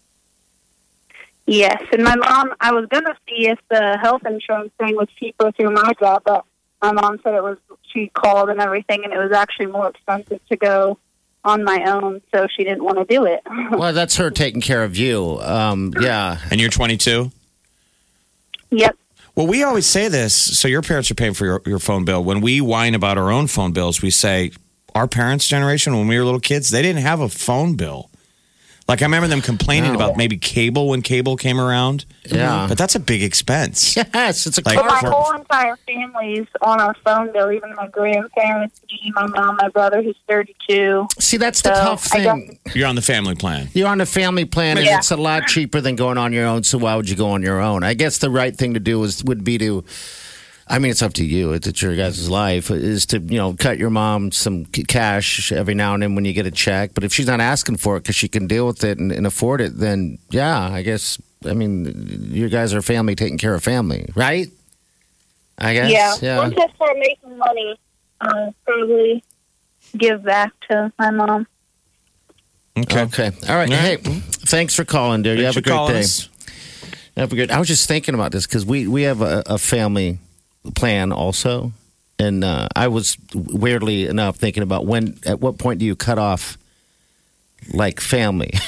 Yes, 1.46 1.82
and 1.92 2.02
my 2.04 2.14
mom. 2.16 2.54
I 2.60 2.72
was 2.72 2.86
gonna 2.86 3.16
see 3.28 3.48
if 3.48 3.58
the 3.68 3.98
health 4.00 4.22
insurance 4.26 4.72
thing 4.78 4.94
was 4.96 5.08
cheaper 5.18 5.50
through 5.52 5.70
my 5.72 5.92
job, 5.98 6.22
but 6.24 6.44
my 6.80 6.92
mom 6.92 7.18
said 7.22 7.34
it 7.34 7.42
was. 7.42 7.58
She 7.92 8.08
called 8.14 8.48
and 8.48 8.58
everything, 8.60 9.04
and 9.04 9.12
it 9.12 9.18
was 9.18 9.32
actually 9.32 9.66
more 9.66 9.88
expensive 9.88 10.40
to 10.48 10.56
go 10.56 10.96
on 11.44 11.62
my 11.62 11.82
own, 11.84 12.22
so 12.32 12.46
she 12.56 12.64
didn't 12.64 12.84
want 12.84 12.96
to 12.98 13.04
do 13.04 13.24
it. 13.26 13.42
Well, 13.72 13.92
that's 13.92 14.16
her 14.16 14.30
taking 14.30 14.60
care 14.60 14.82
of 14.84 14.96
you. 14.96 15.38
Um, 15.42 15.92
yeah. 16.00 16.38
And 16.50 16.60
you're 16.60 16.70
22? 16.70 17.30
Yep. 18.72 18.96
Well, 19.34 19.46
we 19.46 19.62
always 19.62 19.86
say 19.86 20.08
this. 20.08 20.34
So 20.34 20.68
your 20.68 20.82
parents 20.82 21.10
are 21.10 21.14
paying 21.14 21.34
for 21.34 21.46
your, 21.46 21.62
your 21.64 21.78
phone 21.78 22.04
bill. 22.04 22.22
When 22.22 22.40
we 22.40 22.60
whine 22.60 22.94
about 22.94 23.16
our 23.16 23.30
own 23.30 23.46
phone 23.46 23.72
bills, 23.72 24.02
we 24.02 24.10
say 24.10 24.52
our 24.94 25.08
parents' 25.08 25.48
generation, 25.48 25.96
when 25.96 26.06
we 26.06 26.18
were 26.18 26.24
little 26.24 26.40
kids, 26.40 26.70
they 26.70 26.82
didn't 26.82 27.02
have 27.02 27.20
a 27.20 27.28
phone 27.28 27.74
bill. 27.74 28.10
Like 28.88 29.00
I 29.00 29.04
remember 29.04 29.28
them 29.28 29.40
complaining 29.40 29.92
No. 29.92 29.96
about 29.96 30.16
maybe 30.16 30.36
cable 30.36 30.88
when 30.88 31.02
cable 31.02 31.36
came 31.36 31.60
around. 31.60 32.04
Yeah. 32.24 32.46
Mm-hmm. 32.48 32.68
But 32.68 32.78
that's 32.78 32.94
a 32.94 33.00
big 33.00 33.22
expense. 33.22 33.96
Yes, 34.14 34.46
it's 34.46 34.58
a 34.58 34.62
Like- 34.64 34.76
But 34.76 34.86
my 34.86 35.00
for- 35.00 35.10
whole 35.10 35.34
entire 35.34 35.76
family's 35.86 36.46
on 36.60 36.80
our 36.80 36.94
phone 37.04 37.32
bill, 37.32 37.50
even 37.52 37.74
my 37.76 37.86
grandparents, 37.88 38.80
me, 38.90 39.12
my 39.14 39.26
mom, 39.26 39.56
my 39.60 39.68
brother, 39.68 40.02
who's 40.02 40.16
32. 40.28 41.06
See, 41.18 41.36
that's 41.36 41.62
the 41.62 41.74
So, 41.74 41.80
tough 41.82 42.14
I 42.14 42.22
thing. 42.24 42.58
You're 42.74 42.88
on 42.88 42.96
the 42.96 43.02
family 43.02 43.34
plan. 43.34 43.68
You're 43.72 43.88
on 43.88 44.00
a 44.00 44.06
family 44.06 44.44
plan, 44.44 44.76
and 44.78 44.86
Yeah. 44.86 44.98
it's 44.98 45.10
a 45.10 45.16
lot 45.16 45.46
cheaper 45.46 45.80
than 45.80 45.96
going 45.96 46.18
on 46.18 46.32
your 46.32 46.46
own. 46.46 46.62
So 46.64 46.78
why 46.78 46.94
would 46.96 47.08
you 47.08 47.16
go 47.16 47.30
on 47.30 47.42
your 47.42 47.60
own? 47.60 47.82
I 47.84 47.94
guess 47.94 48.18
the 48.18 48.30
right 48.30 48.54
thing 48.56 48.74
to 48.74 48.80
do 48.80 49.02
is 49.04 49.22
would 49.24 49.44
be 49.44 49.58
to. 49.58 49.84
I 50.72 50.78
mean, 50.78 50.90
it's 50.90 51.02
up 51.02 51.12
to 51.14 51.24
you. 51.24 51.52
It's, 51.52 51.66
it's 51.66 51.82
your 51.82 51.94
guys' 51.94 52.30
life. 52.30 52.70
Is 52.70 53.04
to 53.06 53.18
you 53.18 53.36
know 53.36 53.52
cut 53.52 53.76
your 53.76 53.90
mom 53.90 54.32
some 54.32 54.64
cash 54.64 55.52
every 55.52 55.74
now 55.74 55.92
and 55.92 56.02
then 56.02 56.14
when 56.14 56.24
you 56.24 56.32
get 56.32 56.46
a 56.46 56.50
check. 56.50 56.92
But 56.94 57.04
if 57.04 57.12
she's 57.12 57.26
not 57.26 57.40
asking 57.40 57.76
for 57.76 57.98
it 57.98 58.04
because 58.04 58.16
she 58.16 58.26
can 58.26 58.46
deal 58.46 58.66
with 58.66 58.82
it 58.82 58.98
and, 58.98 59.12
and 59.12 59.26
afford 59.26 59.60
it, 59.60 59.76
then 59.76 60.18
yeah, 60.30 60.58
I 60.72 60.80
guess. 60.80 61.20
I 61.44 61.52
mean, 61.52 62.30
you 62.30 62.48
guys 62.48 62.72
are 62.72 62.80
family 62.80 63.14
taking 63.14 63.36
care 63.36 63.54
of 63.54 63.62
family, 63.62 64.08
right? 64.14 64.48
I 65.58 65.74
guess. 65.74 65.92
Yeah. 65.92 66.14
Yeah. 66.22 66.38
Once 66.38 66.54
I 66.56 66.72
start 66.74 66.96
making 66.96 67.36
money, 67.36 67.78
uh, 68.22 68.28
I'll 68.28 68.54
probably 68.64 69.24
give 69.98 70.22
back 70.22 70.52
to 70.70 70.90
my 70.98 71.10
mom. 71.10 71.46
Okay. 72.78 73.02
Okay. 73.02 73.30
All 73.46 73.56
right. 73.56 73.70
All 73.70 73.76
Hey, 73.76 73.96
thanks 73.96 74.74
for 74.74 74.86
calling, 74.86 75.20
dear. 75.20 75.34
You 75.34 75.44
have 75.44 75.56
a 75.58 75.60
great 75.60 75.88
day. 75.88 76.00
us. 76.00 76.30
Have 77.14 77.30
a 77.30 77.36
good. 77.36 77.50
I 77.50 77.58
was 77.58 77.68
just 77.68 77.86
thinking 77.86 78.14
about 78.14 78.32
this 78.32 78.46
because 78.46 78.64
we 78.64 78.86
we 78.88 79.02
have 79.02 79.20
a, 79.20 79.42
a 79.44 79.58
family 79.58 80.18
plan 80.74 81.12
also, 81.12 81.72
and 82.18 82.44
uh, 82.44 82.68
I 82.76 82.88
was 82.88 83.16
weirdly 83.34 84.06
enough 84.06 84.36
thinking 84.36 84.62
about 84.62 84.86
when 84.86 85.18
at 85.26 85.40
what 85.40 85.58
point 85.58 85.80
do 85.80 85.84
you 85.84 85.96
cut 85.96 86.18
off 86.18 86.56
like 87.72 88.00
family? 88.00 88.52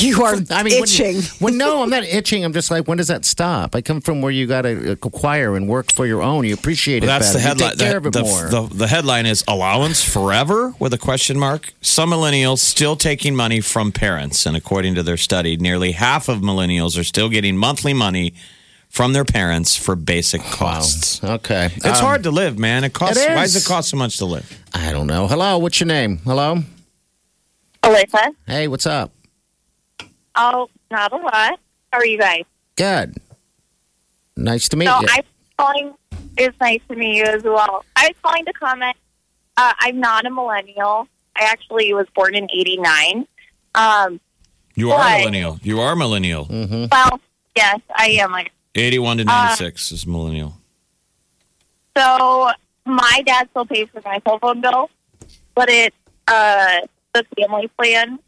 You 0.00 0.24
are 0.24 0.34
I 0.50 0.62
mean, 0.64 0.74
when- 0.74 0.82
itching. 0.84 1.22
When, 1.38 1.56
no, 1.56 1.82
I'm 1.82 1.88
not 1.90 2.02
itching. 2.02 2.44
I'm 2.44 2.52
just 2.52 2.68
like, 2.70 2.88
when 2.88 2.98
does 2.98 3.06
that 3.08 3.24
stop? 3.24 3.76
I 3.76 3.80
come 3.80 4.00
from 4.00 4.22
where 4.22 4.32
you 4.32 4.46
got 4.48 4.62
to 4.62 4.90
acquire 4.92 5.54
and 5.56 5.68
work 5.68 5.92
for 5.92 6.04
your 6.04 6.20
own. 6.20 6.44
You 6.44 6.52
appreciate 6.54 7.02
Well, 7.04 7.10
it. 7.16 7.20
that's 7.20 7.32
the 7.32 7.38
headline. 7.38 7.70
You 7.70 7.76
take 7.76 7.86
care 7.86 7.90
The, 7.92 7.96
of 7.98 8.06
it 8.06 8.12
the- 8.12 8.22
more. 8.22 8.48
the- 8.68 8.74
the 8.74 8.86
headline 8.88 9.26
is 9.26 9.44
allowance 9.46 10.02
forever 10.02 10.74
with 10.80 10.92
a 10.94 10.98
question 10.98 11.38
mark. 11.38 11.72
Some 11.80 12.10
millennials 12.10 12.58
still 12.58 12.96
taking 12.96 13.36
money 13.36 13.60
from 13.60 13.92
parents, 13.92 14.46
and 14.46 14.56
according 14.56 14.96
to 14.96 15.02
their 15.04 15.16
study, 15.16 15.56
nearly 15.56 15.92
half 15.92 16.28
of 16.28 16.40
millennials 16.40 16.98
are 16.98 17.04
still 17.04 17.28
getting 17.28 17.56
monthly 17.56 17.94
money 17.94 18.34
from 18.94 19.12
their 19.12 19.24
parents 19.24 19.74
for 19.76 19.96
basic 19.96 20.40
costs. 20.42 21.22
okay, 21.24 21.66
It's 21.74 21.84
Um, 21.84 21.94
hard 22.06 22.22
to 22.22 22.30
live, 22.30 22.60
man. 22.60 22.84
It 22.84 22.92
costs. 22.92 23.16
it 23.18 23.28
Why 23.30 23.42
does 23.42 23.56
it 23.56 23.64
cost 23.66 23.90
so 23.90 23.96
much 23.96 24.18
to 24.18 24.24
live? 24.24 24.46
I 24.72 24.92
don't 24.92 25.08
know. 25.08 25.26
Hello, 25.26 25.58
what's 25.58 25.80
your 25.80 25.88
name? 25.88 26.18
Hello. 26.24 26.62
Alyssa. 27.82 28.28
Hey, 28.46 28.68
what's 28.68 28.86
up? 28.86 29.10
Oh, 30.36 30.68
not 30.92 31.12
a 31.12 31.16
lot. 31.16 31.58
How 31.92 31.98
are 31.98 32.06
you 32.06 32.18
guys? 32.18 32.44
Good. 32.76 33.16
Nice 34.36 34.68
to 34.68 34.76
meet 34.76 34.86
So 34.86 35.00
you. 35.00 35.08
I'm 35.10 35.22
calling. 35.58 35.94
It's 36.36 36.58
nice 36.60 36.80
to 36.88 36.94
meet 36.96 37.16
you 37.16 37.24
as 37.24 37.42
well. 37.42 37.84
I 37.96 38.08
was 38.08 38.16
calling 38.22 38.44
to 38.44 38.52
comment. 38.52 38.96
Uh, 39.56 39.72
I'm 39.80 39.98
not 40.00 40.24
a 40.24 40.30
millennial. 40.30 41.08
I 41.36 41.44
actually 41.44 41.92
was 41.94 42.06
born 42.14 42.34
in 42.36 42.48
'89. 42.52 43.26
Um, 43.74 44.20
You 44.76 44.90
are 44.92 44.98
Why? 44.98 45.18
millennial. 45.18 45.58
You 45.62 45.80
are 45.80 45.94
millennial. 45.96 46.46
Mm-hmm. 46.46 46.86
well, 46.90 47.20
yes, 47.56 47.80
I 47.94 48.06
am. 48.22 48.30
Like, 48.32 48.50
81 48.74 49.18
to 49.18 49.22
Uh, 49.24 49.26
96 49.26 49.92
is 49.92 50.06
millennial. 50.06 50.54
so 51.96 52.50
my 52.84 53.22
dad 53.24 53.48
still 53.50 53.64
pays 53.66 53.88
for 53.92 54.02
my 54.04 54.20
cell 54.26 54.38
phone 54.38 54.60
bill, 54.60 54.90
but 55.54 55.68
it's 55.70 55.96
uh, 56.28 56.80
the 57.14 57.24
family 57.38 57.68
plan, 57.78 58.18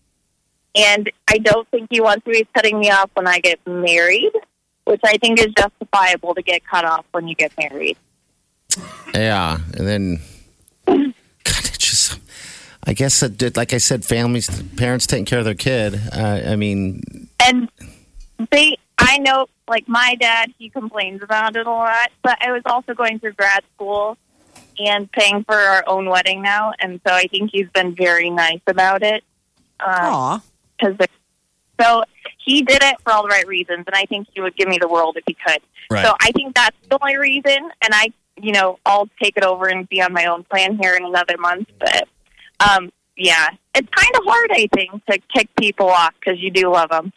and 0.75 1.11
I 1.29 1.39
don't 1.39 1.69
think 1.69 1.89
he 1.91 2.01
wants 2.01 2.25
to 2.25 2.31
be 2.31 2.47
cutting 2.55 2.79
me 2.79 2.91
off 2.91 3.11
when 3.15 3.27
I 3.27 3.41
get 3.41 3.59
married, 3.67 4.33
which 4.85 5.01
I 5.05 5.17
think 5.19 5.39
is 5.41 5.53
justifiable 5.59 6.35
to 6.35 6.43
get 6.43 6.65
cut 6.67 6.85
off 6.85 7.05
when 7.13 7.29
you 7.29 7.35
get 7.35 7.53
married. 7.59 7.97
Yeah, 9.15 9.59
and 9.75 9.87
then 9.87 10.21
God, 10.87 11.65
it 11.65 11.79
just. 11.79 12.19
I 12.89 12.93
guess 12.93 13.19
that, 13.19 13.39
that, 13.41 13.57
like 13.57 13.73
I 13.73 13.79
said, 13.79 14.05
families, 14.05 14.49
parents 14.77 15.09
taking 15.09 15.25
care 15.25 15.41
of 15.41 15.45
their 15.45 15.55
kid. 15.55 16.01
Uh, 16.13 16.43
I 16.47 16.55
mean, 16.57 17.03
and 17.45 17.69
they 18.53 18.77
i 19.07 19.19
know 19.19 19.47
like 19.69 19.89
my 19.89 20.17
dad 20.21 20.53
he 20.59 20.69
complains 20.69 21.23
about 21.23 21.57
it 21.57 21.67
a 21.67 21.71
lot 21.71 22.11
but 22.23 22.39
i 22.41 22.53
was 22.53 22.63
also 22.67 22.95
going 22.95 23.19
through 23.19 23.33
grad 23.33 23.63
school 23.75 24.17
and 24.79 25.11
paying 25.13 25.43
for 25.45 25.55
our 25.55 25.85
own 25.87 26.09
wedding 26.09 26.43
now 26.43 26.73
and 26.81 27.01
so 27.07 27.13
i 27.13 27.27
think 27.27 27.51
he's 27.53 27.69
been 27.71 27.95
very 27.95 28.31
nice 28.31 28.61
about 28.67 29.03
it 29.03 29.25
um, 29.81 29.95
Aw. 29.95 30.43
because 30.79 30.97
so 31.81 32.05
he 32.47 32.63
did 32.63 32.83
it 32.83 32.97
for 33.03 33.13
all 33.13 33.23
the 33.23 33.29
right 33.29 33.47
reasons, 33.47 33.85
and 33.87 33.95
I 33.95 34.05
think 34.05 34.29
he 34.33 34.41
would 34.41 34.57
give 34.57 34.69
me 34.69 34.79
the 34.79 34.89
world 34.89 35.17
if 35.17 35.25
he 35.27 35.35
could. 35.35 35.61
Right. 35.91 36.05
So 36.05 36.15
I 36.21 36.31
think 36.33 36.55
that's 36.55 36.77
the 36.89 36.99
only 37.01 37.17
reason, 37.17 37.71
and 37.83 37.93
I, 37.93 38.13
you 38.41 38.53
know, 38.53 38.79
I'll 38.87 39.09
take 39.23 39.37
it 39.37 39.45
over 39.45 39.67
and 39.67 39.89
be 39.89 40.01
on 40.01 40.13
my 40.13 40.27
own 40.27 40.45
plan 40.45 40.79
here 40.79 40.95
in 40.95 41.05
another 41.05 41.37
month. 41.39 41.69
But 41.79 42.09
um, 42.61 42.93
yeah, 43.17 43.49
it's 43.75 43.89
kind 43.89 44.15
of 44.17 44.23
hard, 44.25 44.51
I 44.53 44.69
think, 44.75 45.05
to 45.07 45.19
kick 45.35 45.49
people 45.57 45.89
off 45.89 46.15
because 46.19 46.41
you 46.41 46.51
do 46.51 46.71
love 46.71 46.91
them. 46.91 47.13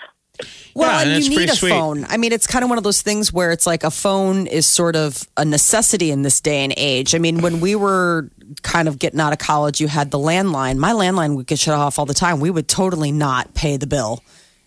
Well, 0.73 0.89
Yeah, 0.89 1.01
and 1.01 1.11
and 1.11 1.23
you 1.25 1.37
need 1.39 1.49
a 1.49 1.55
sweet. 1.55 1.69
phone. 1.71 2.05
I 2.05 2.17
mean, 2.17 2.31
it's 2.31 2.47
kind 2.47 2.63
of 2.63 2.69
one 2.69 2.77
of 2.77 2.83
those 2.83 3.01
things 3.01 3.33
where 3.33 3.51
it's 3.51 3.65
like 3.67 3.83
a 3.83 3.91
phone 3.91 4.47
is 4.47 4.65
sort 4.65 4.95
of 4.95 5.27
a 5.35 5.43
necessity 5.45 6.11
in 6.11 6.21
this 6.21 6.39
day 6.39 6.63
and 6.63 6.73
age. 6.77 7.13
I 7.15 7.17
mean, 7.17 7.41
when 7.41 7.59
we 7.59 7.75
were 7.75 8.29
kind 8.61 8.87
of 8.87 8.99
getting 8.99 9.19
out 9.19 9.33
of 9.33 9.39
college, 9.39 9.81
you 9.81 9.87
had 9.87 10.11
the 10.11 10.17
landline. 10.19 10.77
My 10.77 10.91
landline 10.91 11.35
would 11.35 11.47
get 11.47 11.59
shut 11.59 11.75
off 11.75 11.99
all 11.99 12.05
the 12.05 12.13
time. 12.13 12.39
We 12.39 12.49
would 12.49 12.67
totally 12.67 13.11
not 13.11 13.53
pay 13.53 13.77
the 13.77 13.87
bill. 13.87 14.23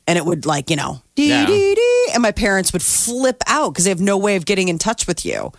And 0.06 0.18
it 0.18 0.24
would 0.26 0.44
like, 0.46 0.68
you 0.68 0.76
know, 0.76 1.00
dee, 1.14 1.28
Yeah. 1.28 1.46
dee, 1.46 1.74
dee, 1.74 2.06
and 2.12 2.22
my 2.22 2.32
parents 2.32 2.72
would 2.72 2.82
flip 2.82 3.40
out 3.46 3.72
because 3.72 3.84
they 3.84 3.90
have 3.90 4.00
no 4.00 4.18
way 4.18 4.34
of 4.36 4.44
getting 4.44 4.68
in 4.68 4.78
touch 4.78 5.06
with 5.06 5.24
you. 5.24 5.52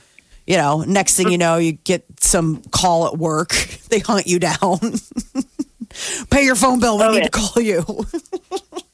You 0.45 0.58
know, 0.58 0.82
next 0.86 1.15
thing 1.15 1.32
you 1.32 1.38
know, 1.38 1.56
you 1.58 1.71
get 1.71 2.04
some 2.19 2.62
call 2.71 3.08
at 3.08 3.17
work. 3.17 3.56
They 3.89 3.99
hunt 3.99 4.28
you 4.28 4.39
down. 4.39 4.80
Pay 6.32 6.43
your 6.45 6.56
phone 6.56 6.80
bill. 6.80 6.97
We 6.97 7.04
Oh, 7.04 7.12
need 7.12 7.17
yeah. 7.19 7.23
to 7.26 7.30
call 7.30 7.62
you. 7.63 8.06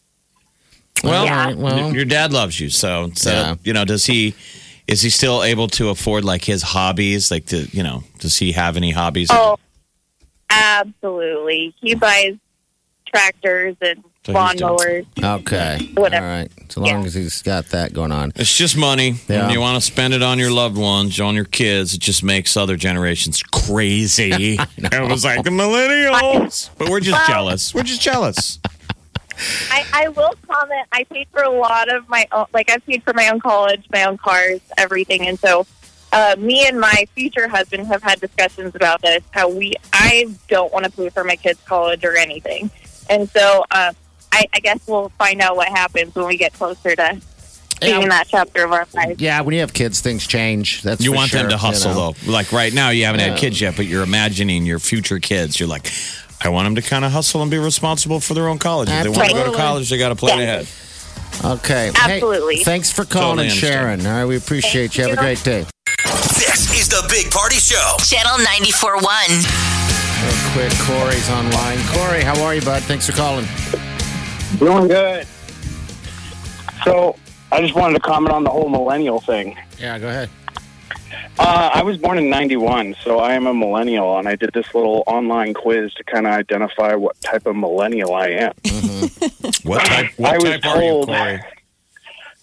Well, 1.04 1.24
All 1.24 1.30
right, 1.30 1.56
well. 1.58 1.94
your 1.94 2.06
dad 2.06 2.32
loves 2.34 2.60
you, 2.60 2.70
so, 2.70 3.12
so 3.16 3.32
Yeah. 3.32 3.56
you 3.64 3.74
know. 3.74 3.86
Does 3.86 4.06
he? 4.06 4.34
Is 4.88 5.02
he 5.02 5.10
still 5.12 5.44
able 5.44 5.68
to 5.70 5.90
afford 5.90 6.26
like 6.26 6.44
his 6.44 6.62
hobbies? 6.64 7.30
Like, 7.30 7.46
the, 7.46 7.70
you 7.72 7.84
know, 7.84 8.04
does 8.20 8.38
he 8.38 8.54
have 8.54 8.76
any 8.76 8.92
hobbies? 8.92 9.28
Oh, 9.32 9.58
absolutely. 10.50 11.74
He 11.82 11.96
buys 11.96 12.36
tractors 13.08 13.76
and 13.82 14.04
So 14.26 14.34
he's 14.34 14.36
lawnmowers. 14.62 15.06
Okay. 15.22 15.92
Whatever. 15.96 16.26
All 16.26 16.32
right. 16.32 16.52
So 16.70 16.82
long 16.82 17.02
Yeah. 17.02 17.06
as 17.06 17.14
he's 17.14 17.42
got 17.42 17.68
that 17.68 17.94
going 17.94 18.12
on. 18.12 18.32
It's 18.36 18.56
just 18.56 18.76
money. 18.78 19.16
Yeah. 19.28 19.44
And 19.44 19.52
you 19.52 19.60
want 19.60 19.76
to 19.76 19.82
spend 19.82 20.14
it 20.14 20.22
on 20.24 20.40
your 20.40 20.52
loved 20.52 20.78
ones, 20.78 21.20
on 21.20 21.36
your 21.36 21.46
kids. 21.46 21.94
It 21.94 22.00
just 22.02 22.24
makes 22.24 22.56
other 22.58 22.76
generations 22.76 23.42
crazy. 23.44 24.58
it 24.78 25.10
was 25.10 25.24
like 25.24 25.44
the 25.44 25.50
millennials. 25.52 26.70
But 26.78 26.90
we're 26.90 27.00
just 27.00 27.28
jealous. 27.28 27.74
We're 27.74 27.84
just 27.84 28.02
jealous. 28.02 28.60
I, 29.72 29.86
I 29.94 30.08
will 30.10 30.34
comment. 30.50 30.88
I 30.92 31.04
paid 31.06 31.28
for 31.32 31.44
a 31.44 31.50
lot 31.50 31.92
of 31.94 32.08
my 32.10 32.28
own, 32.32 32.46
like 32.54 32.70
I 32.72 32.78
paid 32.80 33.04
for 33.04 33.14
my 33.14 33.30
own 33.30 33.40
college, 33.40 33.86
my 33.92 34.04
own 34.04 34.18
cars, 34.18 34.60
everything, 34.78 35.28
and 35.28 35.40
so 35.40 35.66
uh, 36.12 36.36
me 36.40 36.68
and 36.68 36.80
my 36.80 37.06
future 37.16 37.48
husband 37.48 37.86
have 37.88 38.02
had 38.02 38.20
discussions 38.20 38.74
about 38.76 39.02
this. 39.02 39.24
How 39.32 39.48
we, 39.50 39.74
I 39.94 40.28
don't 40.48 40.74
want 40.74 40.86
to 40.86 40.92
pay 40.92 41.10
for 41.10 41.24
my 41.24 41.36
kids' 41.36 41.60
college 41.66 42.04
or 42.04 42.16
anything, 42.18 42.70
and 43.10 43.30
so 43.30 43.64
uh, 43.72 43.94
I, 44.32 44.46
I 44.54 44.60
guess 44.60 44.80
we'll 44.88 45.10
find 45.18 45.42
out 45.42 45.56
what 45.56 45.68
happens 45.70 46.16
when 46.16 46.26
we 46.28 46.38
get 46.38 46.54
closer 46.54 46.96
to 46.96 47.22
being 47.80 48.02
in 48.02 48.10
that 48.10 48.28
chapter 48.28 48.66
of 48.66 48.74
our 48.74 48.86
life. 48.94 49.22
Yeah, 49.22 49.40
when 49.42 49.54
you 49.54 49.62
have 49.62 49.72
kids, 49.74 50.02
things 50.02 50.28
change. 50.28 50.82
That's 50.82 51.02
You 51.02 51.12
for 51.12 51.16
want 51.18 51.32
them 51.32 51.48
to 51.50 51.58
hustle, 51.58 51.92
you 51.92 51.98
know. 51.98 52.12
though. 52.26 52.32
Like 52.32 52.52
right 52.52 52.74
now, 52.74 52.90
you 52.90 53.06
haven't 53.06 53.22
Yeah. 53.22 53.28
had 53.30 53.38
kids 53.38 53.62
yet, 53.62 53.78
but 53.78 53.86
you're 53.86 54.04
imagining 54.04 54.66
your 54.66 54.80
future 54.80 55.18
kids. 55.20 55.60
You're 55.62 55.70
like, 55.70 55.90
I 56.42 56.50
want 56.50 56.66
them 56.68 56.76
to 56.76 56.82
kind 56.82 57.04
of 57.04 57.12
hustle 57.12 57.42
and 57.42 57.52
be 57.52 57.58
responsible 57.58 58.20
for 58.20 58.34
their 58.34 58.48
own 58.48 58.60
college. 58.60 58.90
If 58.90 59.04
they 59.04 59.10
want 59.10 59.30
to 59.30 59.36
go 59.36 59.52
to 59.52 59.58
college, 59.58 59.90
they 59.90 59.98
got 59.98 60.10
to 60.10 60.16
plan 60.16 60.40
Yeah. 60.40 60.44
ahead. 60.62 60.68
Okay. 61.60 61.92
Absolutely. 61.96 62.58
Hey, 62.58 62.64
thanks 62.64 62.92
for 62.92 63.06
calling 63.06 63.38
Totally 63.38 63.48
and 63.48 63.52
understand. 63.52 64.02
sharing. 64.02 64.08
All 64.08 64.20
right, 64.20 64.26
we 64.26 64.36
appreciate 64.38 64.98
you. 64.98 65.04
Have 65.04 65.14
a 65.14 65.16
Thank 65.16 65.44
great 65.44 65.44
day. 65.44 65.66
This 66.36 66.74
is 66.80 66.88
the 66.90 67.06
Big 67.10 67.30
Party 67.32 67.58
Show. 67.58 67.98
Channel 68.06 68.38
94.1. 68.46 69.46
Real 70.22 70.52
quick, 70.54 70.74
Corey's 70.80 71.30
online. 71.30 71.78
Corey, 71.94 72.22
how 72.24 72.42
are 72.44 72.56
you, 72.56 72.62
bud? 72.62 72.84
Thanks 72.84 73.06
for 73.06 73.14
calling. 73.14 73.46
Doing 74.60 74.88
good. 74.88 75.28
So 76.84 77.16
I 77.52 77.62
just 77.62 77.76
wanted 77.76 77.94
to 77.96 78.00
comment 78.02 78.34
on 78.34 78.44
the 78.44 78.50
whole 78.50 78.70
millennial 78.70 79.20
thing. 79.22 79.58
Yeah, 79.78 80.00
go 80.00 80.08
ahead. 80.10 80.30
Uh, 81.42 81.70
I 81.74 81.84
was 81.84 81.98
born 81.98 82.18
in 82.18 82.30
'91, 82.30 82.98
so 83.02 83.20
I 83.20 83.34
am 83.34 83.48
a 83.48 83.54
millennial, 83.54 84.18
and 84.20 84.28
I 84.28 84.36
did 84.36 84.50
this 84.54 84.76
little 84.76 85.04
online 85.08 85.54
quiz 85.54 85.94
to 85.94 86.04
kind 86.04 86.28
of 86.28 86.34
identify 86.34 86.96
what 86.96 87.20
type 87.22 87.48
of 87.48 87.56
millennial 87.56 88.14
I 88.14 88.28
am. 88.28 88.54
What 89.64 89.80
type, 89.86 90.08
I 90.08 90.12
what 90.18 90.44
was 90.44 90.52
type 90.60 90.66
are 90.66 90.84
you, 90.84 90.90
told- 90.90 91.08
Corey? 91.08 91.42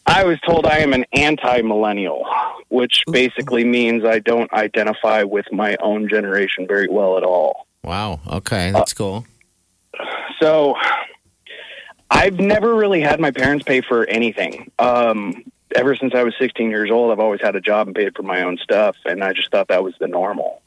I 0.07 0.25
was 0.25 0.39
told 0.47 0.67
I 0.67 0.79
am 0.79 0.93
an 0.93 1.05
anti-millennial, 1.13 2.25
which 2.69 3.03
basically 3.11 3.65
means 3.65 4.05
I 4.05 4.21
don't 4.21 4.51
identify 4.53 5.25
with 5.25 5.47
my 5.53 5.77
own 5.83 6.09
generation 6.09 6.67
very 6.69 6.89
well 6.89 7.19
at 7.19 7.25
all. 7.25 7.67
Wow. 7.83 8.21
Okay, 8.29 8.71
that's 8.71 8.95
cool. 8.95 9.27
So 10.41 10.77
I've 12.11 12.39
never 12.39 12.75
really 12.77 13.01
had 13.01 13.19
my 13.21 13.33
parents 13.33 13.65
pay 13.65 13.81
for 13.81 14.07
anything. 14.07 14.71
Um, 14.79 15.43
ever 15.77 15.95
since 15.95 16.15
I 16.15 16.25
was 16.25 16.35
16 16.39 16.71
years 16.71 16.91
old, 16.91 17.13
I've 17.13 17.21
always 17.21 17.41
had 17.41 17.55
a 17.55 17.61
job 17.61 17.87
and 17.87 17.95
paid 17.95 18.17
for 18.17 18.23
my 18.23 18.43
own 18.43 18.57
stuff, 18.59 18.97
and 19.05 19.23
I 19.23 19.33
just 19.33 19.51
thought 19.51 19.69
that 19.69 19.85
was 19.85 19.95
the 19.99 20.09
normal. 20.09 20.63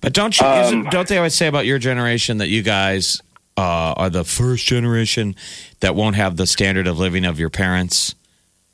But 0.00 0.12
don't 0.12 0.38
you? 0.38 0.46
Um, 0.46 0.64
isn't, 0.64 0.90
don't 0.90 1.08
they 1.08 1.16
always 1.16 1.34
say 1.34 1.48
about 1.48 1.66
your 1.66 1.78
generation 1.78 2.38
that 2.38 2.48
you 2.48 2.62
guys 2.62 3.20
uh, 3.56 3.94
are 3.96 4.10
the 4.10 4.24
first 4.24 4.66
generation 4.66 5.34
that 5.80 5.94
won't 5.94 6.16
have 6.16 6.36
the 6.36 6.46
standard 6.46 6.86
of 6.86 6.98
living 6.98 7.24
of 7.24 7.40
your 7.40 7.50
parents? 7.50 8.14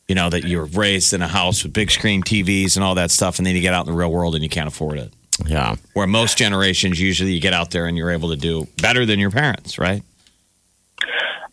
You 0.08 0.14
know 0.14 0.28
that 0.28 0.44
you 0.44 0.58
were 0.58 0.66
raised 0.66 1.14
in 1.14 1.22
a 1.22 1.28
house 1.28 1.62
with 1.62 1.72
big 1.72 1.90
screen 1.90 2.22
TVs 2.22 2.76
and 2.76 2.84
all 2.84 2.96
that 2.96 3.10
stuff, 3.10 3.38
and 3.38 3.46
then 3.46 3.54
you 3.54 3.62
get 3.62 3.72
out 3.72 3.86
in 3.86 3.92
the 3.92 3.98
real 3.98 4.12
world 4.12 4.34
and 4.34 4.44
you 4.44 4.50
can't 4.50 4.68
afford 4.68 4.98
it. 4.98 5.12
Yeah. 5.46 5.76
Where 5.94 6.06
most 6.06 6.36
generations 6.36 7.00
usually 7.00 7.32
you 7.32 7.40
get 7.40 7.54
out 7.54 7.70
there 7.70 7.86
and 7.86 7.96
you're 7.96 8.10
able 8.10 8.28
to 8.30 8.36
do 8.36 8.68
better 8.80 9.06
than 9.06 9.18
your 9.18 9.30
parents, 9.30 9.78
right? 9.78 10.02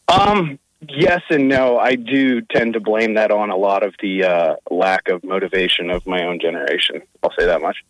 Um, 0.07 0.59
yes 0.87 1.21
and 1.29 1.47
no. 1.47 1.77
I 1.77 1.95
do 1.95 2.41
tend 2.41 2.73
to 2.73 2.79
blame 2.79 3.15
that 3.15 3.31
on 3.31 3.49
a 3.49 3.57
lot 3.57 3.83
of 3.83 3.93
the 4.01 4.23
uh, 4.23 4.55
lack 4.69 5.07
of 5.09 5.23
motivation 5.23 5.89
of 5.89 6.05
my 6.05 6.23
own 6.23 6.39
generation. 6.39 7.01
I'll 7.23 7.33
say 7.37 7.45
that 7.45 7.61
much. 7.61 7.83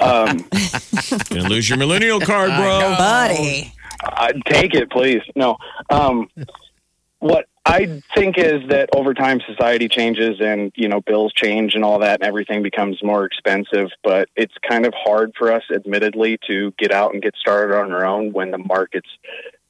Um, 0.00 0.48
gonna 1.28 1.48
lose 1.48 1.68
your 1.68 1.78
millennial 1.78 2.20
card, 2.20 2.50
bro. 2.50 2.94
Buddy. 2.96 3.72
Uh, 4.02 4.32
take 4.46 4.74
it, 4.74 4.90
please. 4.90 5.22
No. 5.34 5.56
Um, 5.90 6.28
what 7.18 7.46
I 7.64 8.00
think 8.14 8.38
is 8.38 8.68
that 8.68 8.90
over 8.94 9.14
time 9.14 9.40
society 9.48 9.88
changes 9.88 10.40
and, 10.40 10.70
you 10.76 10.88
know, 10.88 11.00
bills 11.00 11.32
change 11.32 11.74
and 11.74 11.84
all 11.84 11.98
that 12.00 12.20
and 12.20 12.28
everything 12.28 12.62
becomes 12.62 13.02
more 13.02 13.24
expensive. 13.24 13.88
But 14.04 14.28
it's 14.36 14.54
kind 14.68 14.86
of 14.86 14.94
hard 14.94 15.32
for 15.36 15.52
us, 15.52 15.62
admittedly, 15.74 16.38
to 16.46 16.72
get 16.78 16.92
out 16.92 17.12
and 17.12 17.22
get 17.22 17.34
started 17.36 17.76
on 17.76 17.92
our 17.92 18.04
own 18.04 18.32
when 18.32 18.50
the 18.50 18.58
market's 18.58 19.08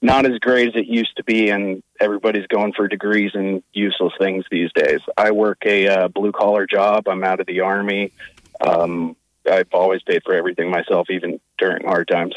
not 0.02 0.26
as 0.26 0.38
great 0.38 0.68
as 0.68 0.74
it 0.76 0.86
used 0.86 1.16
to 1.16 1.24
be 1.24 1.50
and 1.50 1.82
everybody's 2.00 2.46
going 2.46 2.72
for 2.72 2.86
degrees 2.86 3.32
and 3.34 3.62
useless 3.72 4.12
things 4.18 4.44
these 4.50 4.70
days. 4.74 5.00
I 5.16 5.30
work 5.30 5.58
a 5.64 5.88
uh, 5.88 6.08
blue 6.08 6.32
collar 6.32 6.66
job. 6.66 7.08
I'm 7.08 7.24
out 7.24 7.40
of 7.40 7.46
the 7.46 7.60
army. 7.60 8.12
Um, 8.60 9.16
I've 9.50 9.72
always 9.72 10.02
paid 10.02 10.22
for 10.24 10.34
everything 10.34 10.70
myself, 10.70 11.08
even 11.10 11.40
during 11.58 11.86
hard 11.86 12.08
times. 12.08 12.34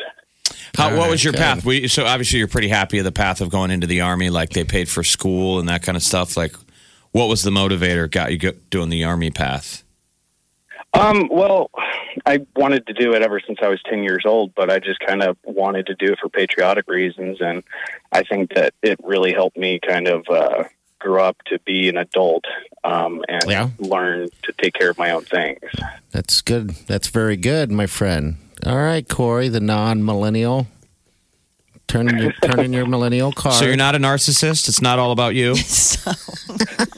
How, 0.76 0.96
what 0.96 1.10
was 1.10 1.24
your 1.24 1.34
Good. 1.34 1.40
path? 1.40 1.66
We, 1.66 1.88
so 1.88 2.06
obviously 2.06 2.40
you're 2.40 2.48
pretty 2.48 2.70
happy 2.70 3.00
of 3.00 3.06
the 3.06 3.12
path 3.12 3.42
of 3.42 3.50
going 3.50 3.72
into 3.72 3.88
the 3.88 4.02
army, 4.02 4.30
like 4.30 4.52
they 4.52 4.64
paid 4.64 4.88
for 4.88 5.04
school 5.04 5.60
and 5.60 5.68
that 5.68 5.84
kind 5.84 5.96
of 5.96 6.04
stuff. 6.04 6.38
Like, 6.38 6.56
what 7.12 7.28
was 7.28 7.42
the 7.42 7.52
motivator 7.52 8.10
got 8.10 8.32
you 8.32 8.52
doing 8.70 8.90
the 8.90 9.04
army 9.04 9.32
path? 9.32 9.84
Um, 10.94 11.30
well, 11.32 11.70
I 12.26 12.40
wanted 12.56 12.88
to 12.88 12.94
do 12.94 13.14
it 13.14 13.22
ever 13.22 13.40
since 13.46 13.60
I 13.62 13.68
was 13.68 13.80
10 13.90 14.04
years 14.04 14.24
old, 14.26 14.54
but 14.56 14.70
I 14.70 14.80
just 14.80 15.00
kind 15.00 15.22
of 15.22 15.38
wanted 15.44 15.86
to 15.88 15.96
do 15.96 16.14
it 16.14 16.20
for 16.20 16.30
patriotic 16.30 16.88
reasons. 16.88 17.38
And 17.42 17.64
I 18.12 18.24
think 18.24 18.54
that 18.56 18.74
it 18.82 19.00
really 19.04 19.32
helped 19.34 19.58
me 19.58 19.80
kind 19.80 20.08
of 20.08 20.28
uh, 20.30 20.64
grow 21.00 21.24
up 21.24 21.38
to 21.48 21.60
be 21.60 21.90
an 21.90 21.98
adult 21.98 22.46
um, 22.84 23.24
and 23.30 23.50
Yeah. 23.50 23.70
learn 23.78 24.30
to 24.44 24.54
take 24.54 24.74
care 24.74 24.90
of 24.90 24.98
my 24.98 25.12
own 25.12 25.24
things. 25.26 25.60
That's 26.12 26.42
good. 26.42 26.72
That's 26.88 27.08
very 27.08 27.38
good, 27.38 27.72
my 27.72 27.86
friend. 27.88 28.36
All 28.66 28.78
right, 28.78 29.08
Corey, 29.08 29.48
the 29.48 29.62
non-millennial. 31.94 32.10
Turning 32.10 32.20
your 32.20 32.32
turning 32.56 32.74
your 32.74 32.86
millennial 32.86 33.32
card. 33.32 33.56
So 33.56 33.66
you're 33.66 33.76
not 33.76 33.96
a 33.96 34.00
narcissist. 34.00 34.68
It's 34.68 34.82
not 34.82 35.00
all 35.00 35.12
about 35.12 35.36
you. 35.36 35.56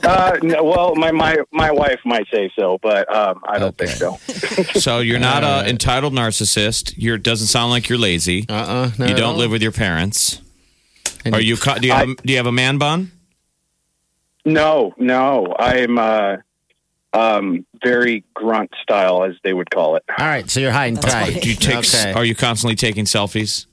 Uh, 0.03 0.35
no, 0.41 0.63
well, 0.63 0.95
my, 0.95 1.11
my, 1.11 1.37
my 1.51 1.69
wife 1.69 1.99
might 2.05 2.25
say 2.33 2.51
so, 2.57 2.79
but 2.81 3.13
um, 3.15 3.39
I 3.47 3.59
don't 3.59 3.77
think 3.77 3.91
so. 3.91 4.17
So 4.79 4.97
you're 4.99 5.19
not 5.19 5.43
a 5.43 5.69
entitled 5.69 6.13
narcissist. 6.13 6.95
You're 6.97 7.19
doesn't 7.19 7.47
sound 7.47 7.69
like 7.69 7.87
you're 7.87 7.99
lazy. 7.99 8.47
Uh-uh. 8.49 8.91
you 8.97 9.13
don't 9.13 9.37
live 9.37 9.51
with 9.51 9.61
your 9.61 9.71
parents. 9.71 10.41
And 11.23 11.35
Are 11.35 11.41
you? 11.41 11.55
Do 11.55 11.87
you 11.87 11.93
have? 11.93 12.15
do 12.17 12.31
you 12.31 12.37
have 12.37 12.47
a 12.47 12.51
man 12.51 12.79
bun? 12.79 13.11
No, 14.43 14.93
no, 14.97 15.55
I'm 15.59 15.99
uh, 15.99 16.37
um, 17.13 17.65
very 17.83 18.23
grunt 18.33 18.71
style, 18.81 19.23
as 19.23 19.35
they 19.43 19.53
would 19.53 19.69
call 19.69 19.97
it. 19.97 20.03
All 20.17 20.25
right, 20.25 20.49
so 20.49 20.59
you're 20.59 20.71
high 20.71 20.87
and 20.87 20.99
tight. 20.99 21.41
Do 21.43 21.49
you 21.49 21.55
take? 21.55 21.77
Okay. 21.77 22.13
Are 22.13 22.25
you 22.25 22.35
constantly 22.35 22.75
taking 22.75 23.05
selfies? 23.05 23.67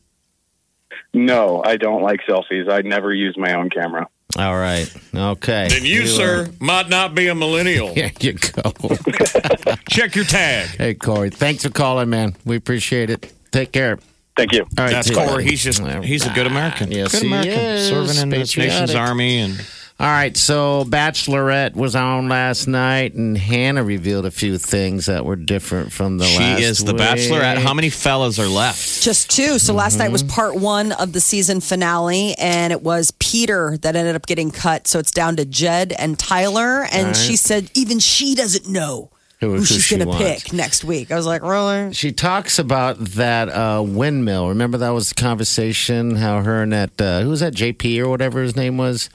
No, 1.14 1.62
I 1.64 1.76
don't 1.76 2.02
like 2.02 2.20
selfies. 2.28 2.70
I 2.70 2.82
never 2.82 3.12
use 3.14 3.36
my 3.36 3.54
own 3.54 3.70
camera. 3.70 4.08
All 4.38 4.54
right. 4.56 4.92
Okay. 5.14 5.68
Then 5.70 5.84
you, 5.84 6.00
are- 6.02 6.04
uh, 6.04 6.06
sir, 6.06 6.48
might 6.60 6.88
not 6.90 7.14
be 7.14 7.28
a 7.28 7.34
millennial. 7.34 7.88
Here 7.94 8.12
you 8.20 8.34
go. 8.34 8.72
Check 9.88 10.14
your 10.14 10.26
tag. 10.26 10.68
hey, 10.76 10.94
Corey, 10.94 11.30
thanks 11.30 11.62
for 11.64 11.70
calling, 11.70 12.10
man. 12.10 12.36
We 12.44 12.56
appreciate 12.56 13.08
it. 13.10 13.32
Take 13.50 13.72
care. 13.72 13.98
Thank 14.36 14.52
you. 14.52 14.62
All 14.62 14.84
right, 14.84 14.90
That's. 14.92 15.10
Corey. 15.10 15.44
He's 15.44 15.64
just 15.64 15.82
he's 16.04 16.26
a 16.26 16.30
good 16.30 16.46
American. 16.46 16.92
Yes, 16.92 17.12
good 17.12 17.22
he 17.22 17.28
American. 17.28 17.52
is. 17.58 17.88
Serving 17.88 18.22
in 18.22 18.28
this 18.28 18.56
nation's 18.56 18.94
army 18.94 19.38
and 19.40 19.54
All 20.00 20.06
right, 20.06 20.36
so 20.36 20.84
Bachelorette 20.84 21.74
was 21.74 21.96
on 21.96 22.28
last 22.28 22.68
night, 22.68 23.14
and 23.14 23.36
Hannah 23.36 23.82
revealed 23.82 24.26
a 24.26 24.30
few 24.30 24.56
things 24.56 25.06
that 25.06 25.24
were 25.24 25.34
different 25.34 25.90
from 25.90 26.18
the 26.18 26.24
She 26.24 26.38
last. 26.38 26.58
She 26.58 26.64
is 26.64 26.78
the 26.84 26.92
week. 26.92 27.02
Bachelorette. 27.02 27.56
How 27.58 27.74
many 27.74 27.90
fellas 27.90 28.38
are 28.38 28.46
left? 28.46 29.02
Just 29.02 29.28
two. 29.28 29.58
So 29.58 29.74
last 29.74 29.98
night 29.98 30.12
was 30.12 30.22
Mm-hmm. 30.22 30.34
part 30.34 30.54
one 30.54 30.92
of 30.92 31.12
the 31.14 31.20
season 31.20 31.60
finale, 31.60 32.36
and 32.38 32.72
it 32.72 32.80
was 32.82 33.10
Peter 33.18 33.76
that 33.78 33.96
ended 33.96 34.14
up 34.14 34.26
getting 34.26 34.52
cut. 34.52 34.86
So 34.86 35.00
it's 35.00 35.10
down 35.10 35.34
to 35.34 35.44
Jed 35.44 35.92
and 35.98 36.16
Tyler. 36.16 36.86
And 36.92 37.16
she 37.16 37.34
said 37.34 37.68
even 37.74 37.98
she 37.98 38.36
doesn't 38.36 38.68
know 38.68 39.10
Who- 39.40 39.50
who, 39.50 39.56
who 39.58 39.64
she's 39.64 39.84
she 39.84 39.96
going 39.96 40.08
to 40.08 40.08
wants. 40.18 40.42
pick 40.44 40.52
next 40.52 40.82
week. 40.84 41.12
I 41.12 41.16
was 41.16 41.24
like, 41.26 41.42
really? 41.42 41.92
She 41.94 42.10
talks 42.12 42.58
about 42.58 42.98
that 42.98 43.48
uh, 43.48 43.82
windmill. 43.86 44.48
Remember 44.48 44.78
that 44.78 44.90
was 44.90 45.10
the 45.10 45.14
conversation? 45.14 46.16
How 46.16 46.42
her 46.42 46.62
and 46.62 46.72
that 46.72 47.00
uh, 47.00 47.20
who 47.20 47.28
was 47.30 47.38
that 47.40 47.54
JP 47.54 48.00
or 48.00 48.08
whatever 48.08 48.42
his 48.42 48.56
name 48.56 48.76
was, 48.76 49.08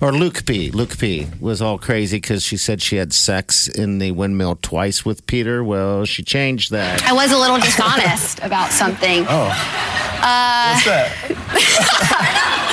or 0.00 0.10
Luke 0.12 0.44
P. 0.46 0.72
Luke 0.72 0.98
P. 0.98 1.28
was 1.40 1.62
all 1.62 1.78
crazy 1.78 2.16
because 2.16 2.42
she 2.42 2.56
said 2.56 2.82
she 2.82 2.96
had 2.96 3.12
sex 3.12 3.68
in 3.68 3.98
the 3.98 4.10
windmill 4.10 4.58
twice 4.62 5.04
with 5.04 5.24
Peter. 5.28 5.62
Well, 5.62 6.04
she 6.04 6.24
changed 6.24 6.72
that. 6.72 7.04
I 7.04 7.12
was 7.12 7.30
a 7.30 7.38
little 7.38 7.58
dishonest 7.58 8.40
about 8.40 8.72
something. 8.72 9.24
Oh. 9.28 9.46
What's 9.46 10.84
that? 10.86 11.14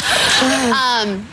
Um, 0.45 1.25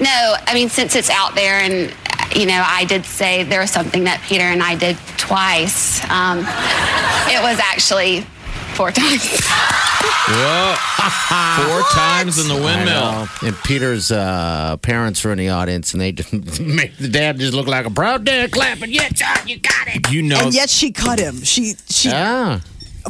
no, 0.00 0.34
I 0.46 0.52
mean, 0.54 0.68
since 0.68 0.94
it's 0.96 1.10
out 1.10 1.34
there, 1.34 1.60
and 1.60 1.94
you 2.38 2.46
know, 2.46 2.62
I 2.64 2.84
did 2.84 3.04
say 3.04 3.42
there 3.42 3.60
was 3.60 3.70
something 3.70 4.04
that 4.04 4.22
Peter 4.22 4.44
and 4.44 4.62
I 4.62 4.76
did 4.76 4.96
twice. 5.16 6.02
Um, 6.08 6.38
it 7.28 7.42
was 7.42 7.58
actually 7.58 8.20
four 8.74 8.90
times. 8.92 9.28
Whoa. 10.30 10.74
Four 11.68 11.82
times 11.90 12.38
in 12.38 12.48
the 12.48 12.54
windmill. 12.54 12.84
know. 12.86 13.26
And 13.42 13.56
Peter's 13.64 14.12
uh, 14.12 14.76
parents 14.82 15.24
were 15.24 15.32
in 15.32 15.38
the 15.38 15.48
audience, 15.48 15.92
and 15.92 16.00
they 16.00 16.12
just 16.12 16.32
made 16.60 16.92
the 16.98 17.08
dad 17.08 17.38
just 17.38 17.54
look 17.54 17.66
like 17.66 17.86
a 17.86 17.90
proud 17.90 18.24
dad 18.24 18.50
clapping. 18.52 18.90
Yeah, 18.92 19.08
John, 19.08 19.48
you 19.48 19.58
got 19.58 19.88
it. 19.88 20.10
You 20.12 20.22
know, 20.22 20.38
And 20.38 20.54
yet 20.54 20.70
she 20.70 20.92
cut 20.92 21.18
him. 21.18 21.42
She 21.42 21.74
she 21.88 22.10
Ah, 22.12 22.60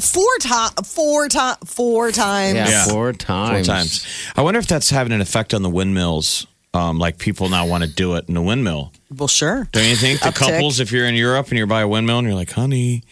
four 0.00 0.24
times, 0.40 0.72
four 0.84 1.28
times, 1.28 1.58
four 1.66 2.10
times. 2.12 2.54
yeah, 2.54 2.68
Yeah. 2.68 2.84
four 2.86 2.92
four 2.92 3.12
times. 3.12 3.66
times. 3.66 4.06
I 4.36 4.42
wonder 4.42 4.60
if 4.60 4.66
that's 4.66 4.90
having 4.90 5.12
an 5.12 5.20
effect 5.20 5.52
on 5.54 5.62
the 5.62 5.70
windmills. 5.70 6.46
Um, 6.74 6.98
like 6.98 7.18
people 7.18 7.48
now 7.48 7.66
want 7.66 7.82
to 7.82 7.88
do 7.90 8.14
it 8.16 8.26
in 8.28 8.34
the 8.34 8.42
windmill. 8.42 8.92
Well, 9.16 9.26
sure. 9.26 9.68
Don't 9.72 9.88
you 9.88 9.96
think 9.96 10.20
the 10.20 10.32
couples, 10.32 10.80
if 10.80 10.92
you're 10.92 11.06
in 11.06 11.14
Europe 11.14 11.48
and 11.48 11.56
you're 11.56 11.66
by 11.66 11.80
a 11.80 11.88
windmill 11.88 12.18
and 12.18 12.26
you're 12.26 12.36
like, 12.36 12.52
honey, 12.52 13.04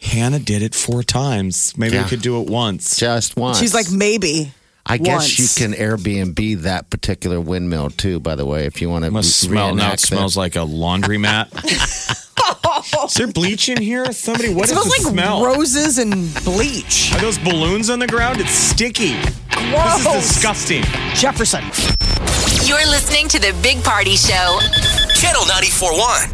Hannah 0.00 0.38
did 0.38 0.62
it 0.62 0.74
four 0.74 1.02
times. 1.02 1.76
Maybe 1.76 1.96
Yeah. 1.96 2.04
we 2.04 2.08
could 2.08 2.22
do 2.22 2.40
it 2.40 2.48
once. 2.48 2.96
Just 2.96 3.36
once. 3.36 3.58
She's 3.58 3.74
like 3.74 3.90
maybe. 3.90 4.52
I 4.86 4.98
guess 4.98 5.38
once. 5.38 5.38
you 5.58 5.66
can 5.66 5.74
Airbnb 5.74 6.62
that 6.62 6.90
particular 6.90 7.40
windmill 7.40 7.90
too. 7.90 8.20
By 8.20 8.36
the 8.36 8.44
way, 8.46 8.66
if 8.66 8.80
you 8.82 8.90
want 8.90 9.04
to 9.04 9.10
Must 9.10 9.34
smell 9.38 9.68
now. 9.74 9.82
It 9.84 9.84
reenact 9.84 10.00
smells 10.00 10.36
like 10.36 10.56
a 10.56 10.60
laundromat. 10.60 11.50
Is 13.06 13.14
there 13.14 13.26
bleach 13.26 13.68
in 13.68 13.80
here? 13.80 14.10
Somebody, 14.12 14.52
what 14.52 14.68
It 14.70 14.72
is 14.76 14.80
smells 14.82 14.84
the 14.96 15.02
like 15.04 15.12
smell? 15.12 15.44
roses 15.44 15.98
and 15.98 16.32
bleach. 16.44 17.12
Are 17.14 17.20
those 17.20 17.38
balloons 17.38 17.90
on 17.90 17.98
the 17.98 18.06
ground? 18.06 18.40
It's 18.40 18.50
sticky. 18.50 19.14
This 19.50 20.06
is 20.06 20.12
disgusting. 20.34 20.82
Jefferson. 21.14 21.62
You're 22.66 22.86
listening 22.86 23.28
to 23.28 23.38
the 23.38 23.54
Big 23.62 23.82
Party 23.84 24.16
Show. 24.16 24.58
Channel 25.14 25.42
94.1. 25.42 26.32